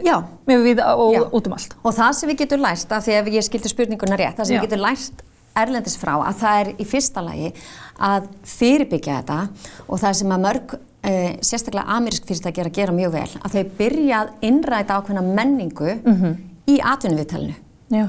með 0.46 0.66
við 0.68 0.82
og 0.86 1.16
já. 1.16 1.22
út 1.26 1.50
um 1.50 1.56
allt. 1.56 1.74
Og 1.82 1.96
það 1.96 2.12
sem 2.18 2.30
við 2.30 2.38
getum 2.44 2.62
lært, 2.62 2.94
af 2.94 3.02
því 3.02 3.16
að 3.18 3.30
ég 3.34 3.46
skildi 3.48 3.72
spurninguna 3.72 4.18
rétt, 4.20 4.38
það 4.38 4.48
sem 4.48 4.54
já. 4.54 4.60
við 4.60 4.68
getum 4.68 4.84
lært 4.84 5.24
erlendis 5.58 5.98
frá, 6.00 6.14
að 6.22 6.38
það 6.42 6.60
er 6.60 6.70
í 6.78 6.86
fyrsta 6.88 7.24
lagi 7.24 7.50
að 8.02 8.30
fyrirbyggja 8.54 9.18
þetta 9.20 9.40
og 9.86 10.00
það 10.00 10.16
sem 10.20 10.32
að 10.36 10.46
mörg, 10.46 10.76
e, 11.02 11.12
sérstaklega 11.44 11.98
amerísk 11.98 12.30
fyrirtæki 12.30 12.62
er 12.62 12.70
að 12.70 12.78
gera 12.78 12.96
mjög 12.96 13.14
vel, 13.16 13.28
að 13.42 13.58
þau 13.58 13.74
byrja 13.82 14.22
að 14.22 14.32
innræta 14.48 14.98
ákveðna 14.98 15.26
menningu 15.26 15.90
mm 15.98 16.16
-hmm. 16.22 16.40
í 16.72 16.78
atvinnuviðtælinu. 16.94 17.58
Já. 17.92 18.06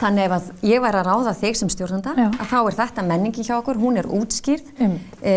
Þannig 0.00 0.24
ef 0.26 0.32
að 0.34 0.48
ég 0.66 0.82
væri 0.82 0.98
að 0.98 1.06
ráða 1.06 1.34
þig 1.38 1.58
sem 1.58 1.70
stjórnanda 1.70 2.14
Já. 2.18 2.28
að 2.32 2.48
þá 2.50 2.56
er 2.60 2.78
þetta 2.80 3.04
menningi 3.06 3.44
hjá 3.46 3.54
okkur, 3.60 3.78
hún 3.78 4.00
er 4.00 4.08
útskýrð. 4.10 4.72
Mm. 4.82 4.96
E, 5.22 5.34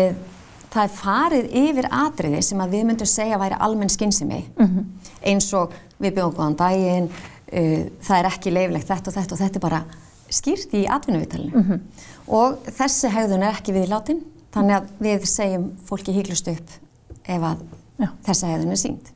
það 0.72 0.82
er 0.82 0.96
farið 0.96 1.46
yfir 1.62 1.88
atriði 1.94 2.42
sem 2.42 2.62
að 2.64 2.74
við 2.74 2.88
myndum 2.88 3.10
segja 3.10 3.38
væri 3.40 3.60
almenn 3.62 3.92
skynsimi. 3.92 4.42
Mm 4.56 4.66
-hmm. 4.66 5.12
Eins 5.30 5.52
og 5.54 5.72
við 6.00 6.16
byggjum 6.18 6.34
góðan 6.34 6.58
daginn, 6.58 7.10
e, 7.46 7.90
það 8.02 8.18
er 8.18 8.30
ekki 8.32 8.50
leiflegt 8.52 8.88
þetta 8.88 9.10
og 9.10 9.16
þetta 9.16 9.34
og 9.34 9.40
þetta 9.40 9.56
er 9.56 9.66
bara 9.68 9.84
skýrt 10.28 10.74
í 10.74 10.86
atvinnuvitalinu. 10.90 11.54
Mm 11.54 11.62
-hmm. 11.62 11.80
Og 12.26 12.58
þessi 12.66 13.08
hegðun 13.08 13.42
er 13.42 13.54
ekki 13.54 13.72
viðláttinn, 13.72 14.22
þannig 14.52 14.76
að 14.76 14.88
við 14.98 15.26
segjum 15.26 15.72
fólki 15.86 16.12
híklust 16.12 16.48
upp 16.48 16.70
ef 17.24 17.42
að 17.42 17.56
Já. 17.98 18.08
þessi 18.26 18.46
hegðun 18.46 18.72
er 18.72 18.76
sínt. 18.76 19.12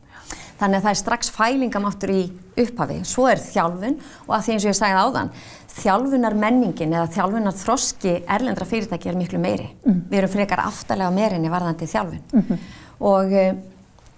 Þannig 0.61 0.77
að 0.77 0.83
það 0.83 0.91
er 0.91 1.01
strax 1.01 1.31
fælingamáttur 1.31 2.11
í 2.11 2.33
upphafi. 2.65 3.01
Svo 3.09 3.27
er 3.31 3.41
þjálfun 3.43 3.97
og 4.27 4.35
að 4.37 4.45
því 4.45 4.55
eins 4.55 4.67
og 4.67 4.71
ég 4.71 4.79
sagði 4.79 5.05
áðan, 5.05 5.33
þjálfunar 5.81 6.37
menningin 6.39 6.95
eða 6.97 7.09
þjálfunar 7.15 7.57
þroski 7.57 8.15
erlendra 8.29 8.69
fyrirtæki 8.69 9.11
er 9.11 9.19
miklu 9.19 9.41
meiri. 9.43 9.71
Mm. 9.87 10.05
Við 10.11 10.21
erum 10.23 10.33
frekar 10.35 10.65
aftalega 10.65 11.11
meirinni 11.15 11.53
varðandi 11.53 11.89
þjálfun. 11.91 12.23
Mm 12.33 12.47
-hmm. 12.49 12.71
Og 13.11 13.33
e, 13.33 13.47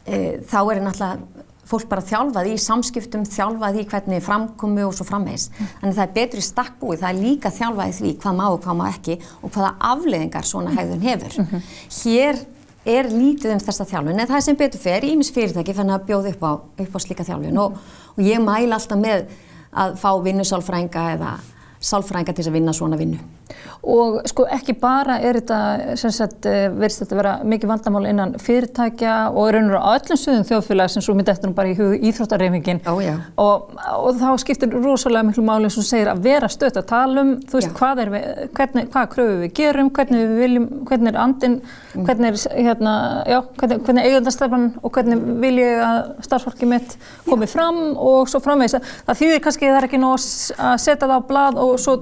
e, 0.06 0.18
þá 0.48 0.60
er 0.62 0.82
náttúrulega 0.82 1.48
fólk 1.72 1.88
bara 1.88 2.02
þjálfað 2.04 2.48
í 2.52 2.56
samskiptum, 2.60 3.24
þjálfað 3.28 3.78
í 3.80 3.84
hvernig 3.88 4.24
framkomu 4.24 4.86
og 4.88 4.96
svo 4.96 5.06
framvegs. 5.08 5.48
Mm. 5.50 5.68
Þannig 5.80 5.98
það 5.98 6.06
er 6.06 6.16
betri 6.16 6.42
stakkbúið, 6.42 7.02
það 7.02 7.12
er 7.12 7.22
líka 7.22 7.52
þjálfað 7.54 7.92
í 7.92 7.96
því 7.98 8.14
hvað 8.22 8.36
má 8.40 8.46
og 8.48 8.58
hvað 8.64 8.78
má 8.80 8.84
ekki 8.88 9.18
og 9.42 9.54
hvaða 9.54 9.70
afleðingar 9.92 10.48
svona 10.48 10.74
hegðun 10.76 11.06
hefur. 11.06 11.38
-hmm. 11.38 11.60
Hér 12.02 12.42
er 12.84 13.08
lítið 13.10 13.54
um 13.54 13.62
þessa 13.62 13.86
þjálfun 13.86 14.18
en 14.18 14.26
það 14.26 14.38
er 14.38 14.44
sem 14.46 14.58
betur 14.58 14.82
fer 14.82 15.06
ímis 15.06 15.30
fyrirtæki 15.34 15.74
fann 15.76 15.92
að 15.94 16.06
bjóða 16.08 16.32
upp 16.34 16.42
á, 16.42 16.52
upp 16.84 16.96
á 16.96 17.00
slíka 17.04 17.26
þjálfun 17.26 17.60
og, 17.62 17.76
og 18.16 18.22
ég 18.26 18.42
mæla 18.42 18.78
alltaf 18.78 18.98
með 18.98 19.26
að 19.72 19.94
fá 20.02 20.10
vinnusálfrænga 20.24 21.04
eða 21.14 21.36
sálfrænga 21.82 22.34
til 22.34 22.46
að 22.46 22.56
vinna 22.58 22.74
svona 22.76 22.98
vinnu. 22.98 23.18
Og 23.82 24.20
sko 24.30 24.46
ekki 24.46 24.76
bara 24.78 25.16
er 25.18 25.40
þetta, 25.40 25.96
sem 25.98 26.12
sagt, 26.14 26.46
eh, 26.46 26.68
verðist 26.70 27.02
þetta 27.02 27.18
vera 27.18 27.32
mikið 27.42 27.72
vandamál 27.72 28.04
innan 28.06 28.36
fyrirtækja 28.38 29.16
og 29.32 29.48
raun 29.54 29.72
og 29.74 29.82
á 29.82 29.90
öllum 29.96 30.20
suðum 30.20 30.46
þjóðfélag 30.46 30.92
sem 30.92 31.02
svo 31.02 31.16
myndi 31.18 31.32
eftir 31.32 31.54
bara 31.56 31.72
í 31.72 31.74
hug 31.78 31.96
íþróttarreifingin 31.98 32.82
og, 32.86 33.72
og 33.74 34.20
þá 34.20 34.28
skiptir 34.38 34.70
rosalega 34.76 35.26
miklu 35.26 35.42
máli 35.46 35.70
sem 35.72 35.86
segir 35.86 36.12
að 36.12 36.22
vera 36.28 36.50
stöðt 36.52 36.78
að 36.78 36.86
tala 36.92 37.24
um, 37.24 37.32
þú 37.42 37.58
veist, 37.58 37.72
hvað 37.78 38.02
er 38.04 38.12
við, 38.14 38.28
hvernig, 38.58 38.88
hvað 38.94 39.10
kröfu 39.16 39.40
við 39.42 39.54
gerum, 39.58 39.90
hvernig 39.96 40.22
við 40.22 40.42
viljum, 40.44 40.68
hvernig 40.88 41.12
er 41.12 41.20
andin, 41.24 41.58
mm. 41.62 42.06
hvernig 42.06 42.30
er, 42.30 42.38
hérna, 42.68 42.94
já, 43.26 43.38
hvernig, 43.58 43.82
hvernig 43.88 44.08
eigundastefnan 44.08 44.68
og 44.82 44.94
hvernig 44.94 45.26
vil 45.42 45.54
ég 45.62 45.82
að 45.86 46.00
starfsfólki 46.28 46.70
mitt 46.70 46.96
komi 47.26 47.48
já. 47.48 47.54
fram 47.56 47.82
og 47.96 48.30
svo 48.30 48.42
framvegis. 48.44 48.78
Það 49.08 49.22
þýðir 49.22 49.44
kannski 49.46 49.68
að 49.68 49.74
það 49.74 49.80
er 49.80 49.88
ekki 49.90 50.02
nóg 50.02 50.16
að 50.16 50.78
setja 50.86 51.02
það 51.08 51.18
á 51.18 51.28
blad 51.32 51.60
og 51.62 51.74
svo 51.82 51.98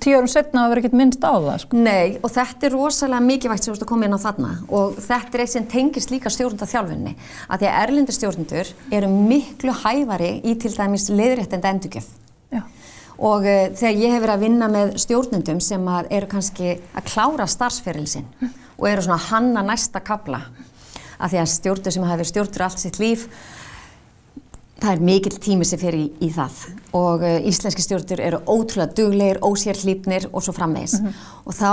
tíu 0.00 0.16
árum 0.16 0.30
setna 0.30 0.64
að 0.64 0.72
vera 0.72 0.82
ekkert 0.82 0.96
minnst 0.96 1.24
á 1.24 1.32
það. 1.32 1.58
Sko. 1.62 1.80
Nei, 1.84 2.16
og 2.22 2.32
þetta 2.32 2.68
er 2.68 2.74
rosalega 2.76 3.26
mikilvægt 3.26 3.66
sem 3.66 3.72
þú 3.72 3.76
ert 3.76 3.84
að 3.84 3.90
koma 3.92 4.08
inn 4.08 4.16
á 4.16 4.24
þarna 4.24 4.52
og 4.78 4.96
þetta 5.04 5.36
er 5.38 5.44
eitt 5.44 5.54
sem 5.54 5.68
tengist 5.74 6.12
líka 6.14 6.32
stjórnunda 6.32 6.68
þjálfunni 6.70 7.14
að 7.48 7.62
því 7.62 7.70
að 7.70 7.78
erlendir 7.82 8.16
stjórnundur 8.16 8.72
eru 8.98 9.12
miklu 9.12 9.76
hæfari 9.82 10.32
í 10.48 10.56
til 10.62 10.72
dæmis 10.76 11.08
leðréttenda 11.12 11.72
endugjöf. 11.74 12.10
Og 13.22 13.44
uh, 13.44 13.68
þegar 13.76 13.98
ég 14.00 14.14
hef 14.14 14.22
verið 14.24 14.34
að 14.34 14.44
vinna 14.46 14.68
með 14.72 14.94
stjórnundum 15.04 15.60
sem 15.62 15.88
að 15.92 16.08
eru 16.16 16.28
kannski 16.32 16.76
að 16.96 17.08
klára 17.12 17.46
starfsferilsinn 17.46 18.26
og 18.78 18.86
eru 18.88 19.04
svona 19.04 19.20
hanna 19.28 19.62
næsta 19.66 20.00
kabla 20.02 20.40
að 21.22 21.34
því 21.34 21.42
að 21.42 21.50
stjórnur 21.52 21.94
sem 21.94 22.06
verið 22.08 22.30
stjórnur 22.32 22.64
allt 22.66 22.82
sitt 22.82 22.98
líf 22.98 23.28
það 24.82 24.96
er 24.96 25.02
mikill 25.06 25.38
tími 25.42 25.66
sem 25.66 25.80
fer 25.80 25.94
í, 25.96 26.04
í 26.22 26.28
það 26.34 26.58
og 26.98 27.22
uh, 27.22 27.36
íslenski 27.48 27.84
stjórnur 27.84 28.22
eru 28.22 28.40
ótrúlega 28.50 28.90
duglegir, 28.98 29.40
ósérhlýpnir 29.46 30.28
og 30.32 30.44
svo 30.44 30.54
framvegis 30.56 30.98
mm 30.98 31.06
-hmm. 31.06 31.14
og 31.46 31.54
þá 31.54 31.70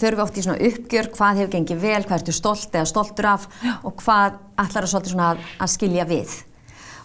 förum 0.00 0.18
við 0.18 0.24
oft 0.24 0.38
í 0.38 0.42
svona 0.42 0.64
uppgjör 0.68 1.10
hvað 1.14 1.36
hefur 1.38 1.52
gengið 1.54 1.80
vel, 1.80 2.02
hvað 2.04 2.18
ertu 2.18 2.32
stolt 2.32 2.74
eða 2.74 2.84
stoltur 2.84 3.26
af 3.26 3.48
Já. 3.62 3.74
og 3.84 3.94
hvað 4.02 4.32
ætlar 4.58 4.84
að, 4.84 5.08
svona, 5.08 5.36
að 5.60 5.70
skilja 5.70 6.04
við 6.04 6.30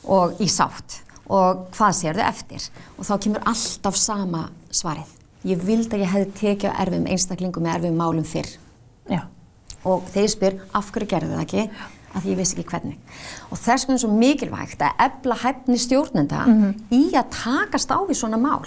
og 0.04 0.42
í 0.42 0.48
sátt 0.48 1.02
og 1.28 1.68
hvað 1.72 1.94
sér 1.94 2.16
þau 2.16 2.30
eftir 2.30 2.62
og 2.98 3.06
þá 3.06 3.20
kemur 3.20 3.42
alltaf 3.46 3.96
sama 3.96 4.50
svarið. 4.72 5.10
Ég 5.46 5.62
vild 5.62 5.94
að 5.94 6.02
ég 6.02 6.10
hefði 6.10 6.32
tekið 6.32 6.72
á 6.74 6.80
erfum 6.82 7.06
einstaklingum 7.06 7.64
með 7.64 7.76
erfum 7.76 7.98
málum 7.98 8.24
fyrr 8.24 8.50
Já. 9.10 9.22
og 9.84 10.04
þeir 10.14 10.30
spyr 10.30 10.54
af 10.74 10.92
hverju 10.92 11.08
gerðu 11.08 11.36
það 11.36 11.42
ekki? 11.42 11.70
Já 11.70 11.96
að 12.16 12.32
ég 12.32 12.40
vissi 12.40 12.58
ekki 12.58 12.70
hvernig. 12.72 12.98
Og 13.52 13.60
þess 13.60 13.86
vegna 13.86 14.00
er 14.00 14.04
svo 14.06 14.16
mikilvægt 14.16 14.82
að 14.82 15.06
ebla 15.08 15.36
hæfni 15.44 15.78
stjórnenda 15.78 16.46
mm 16.46 16.58
-hmm. 16.62 16.74
í 16.92 17.04
að 17.14 17.32
takast 17.44 17.92
á 17.92 18.00
við 18.08 18.20
svona 18.22 18.38
mál 18.38 18.66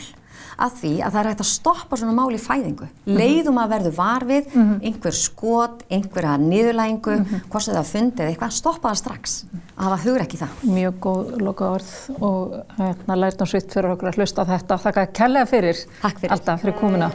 að 0.58 0.78
því 0.80 0.92
að 1.06 1.12
það 1.12 1.20
er 1.20 1.28
hægt 1.30 1.42
að 1.42 1.50
stoppa 1.52 1.98
svona 1.98 2.14
mál 2.16 2.34
í 2.34 2.40
fæðingu. 2.42 2.87
Mm 2.88 3.04
-hmm. 3.04 3.18
Leiðum 3.20 3.61
að 3.62 3.70
verðu 3.74 3.92
varfið, 3.94 4.48
mm 4.54 4.62
-hmm. 4.62 4.80
einhver 4.87 5.14
skot, 5.14 5.84
einhverja 5.90 6.37
niðurlægingu, 6.37 7.14
mhm. 7.18 7.40
hvort 7.50 7.64
sem 7.64 7.74
það 7.74 7.92
fundið 7.92 8.26
eitthvað, 8.26 8.50
stoppa 8.50 8.88
það 8.88 8.98
strax. 9.02 9.44
Að 9.76 9.84
hafa 9.84 10.02
hugur 10.04 10.20
ekki 10.20 10.37
það. 10.42 10.52
Mjög 10.62 10.94
góð 11.00 11.40
loka 11.40 11.70
orð 11.70 11.92
og 12.20 12.52
hérna 12.78 13.16
lært 13.16 13.40
og 13.40 13.48
svitt 13.48 13.72
fyrir 13.72 13.94
okkur 13.94 14.08
að 14.08 14.18
hlusta 14.18 14.44
þetta. 14.44 14.78
Þakka 14.78 15.06
kærlega 15.06 15.46
fyrir, 15.46 15.76
fyrir. 16.02 16.30
alltaf 16.30 16.61
fyrir 16.61 16.78
komuna. 16.80 17.11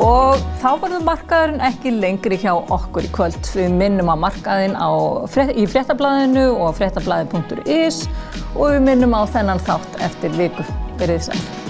Og 0.00 0.40
þá 0.62 0.68
verður 0.80 1.02
markaðurinn 1.04 1.64
ekki 1.66 1.92
lengri 1.92 2.38
hjá 2.40 2.54
okkur 2.56 3.04
í 3.04 3.12
kvöld. 3.12 3.40
Við 3.52 3.74
minnum 3.76 4.08
á 4.08 4.16
markaðinn 4.16 4.76
á, 4.76 4.88
í 5.52 5.66
fréttablaðinu 5.68 6.46
og 6.56 6.78
fréttablaði.is 6.80 8.06
og 8.54 8.76
við 8.76 8.86
minnum 8.88 9.16
á 9.16 9.28
þennan 9.28 9.60
þátt 9.66 10.00
eftir 10.08 10.32
viku. 10.40 10.64
Verðið 11.00 11.28
sæl. 11.28 11.69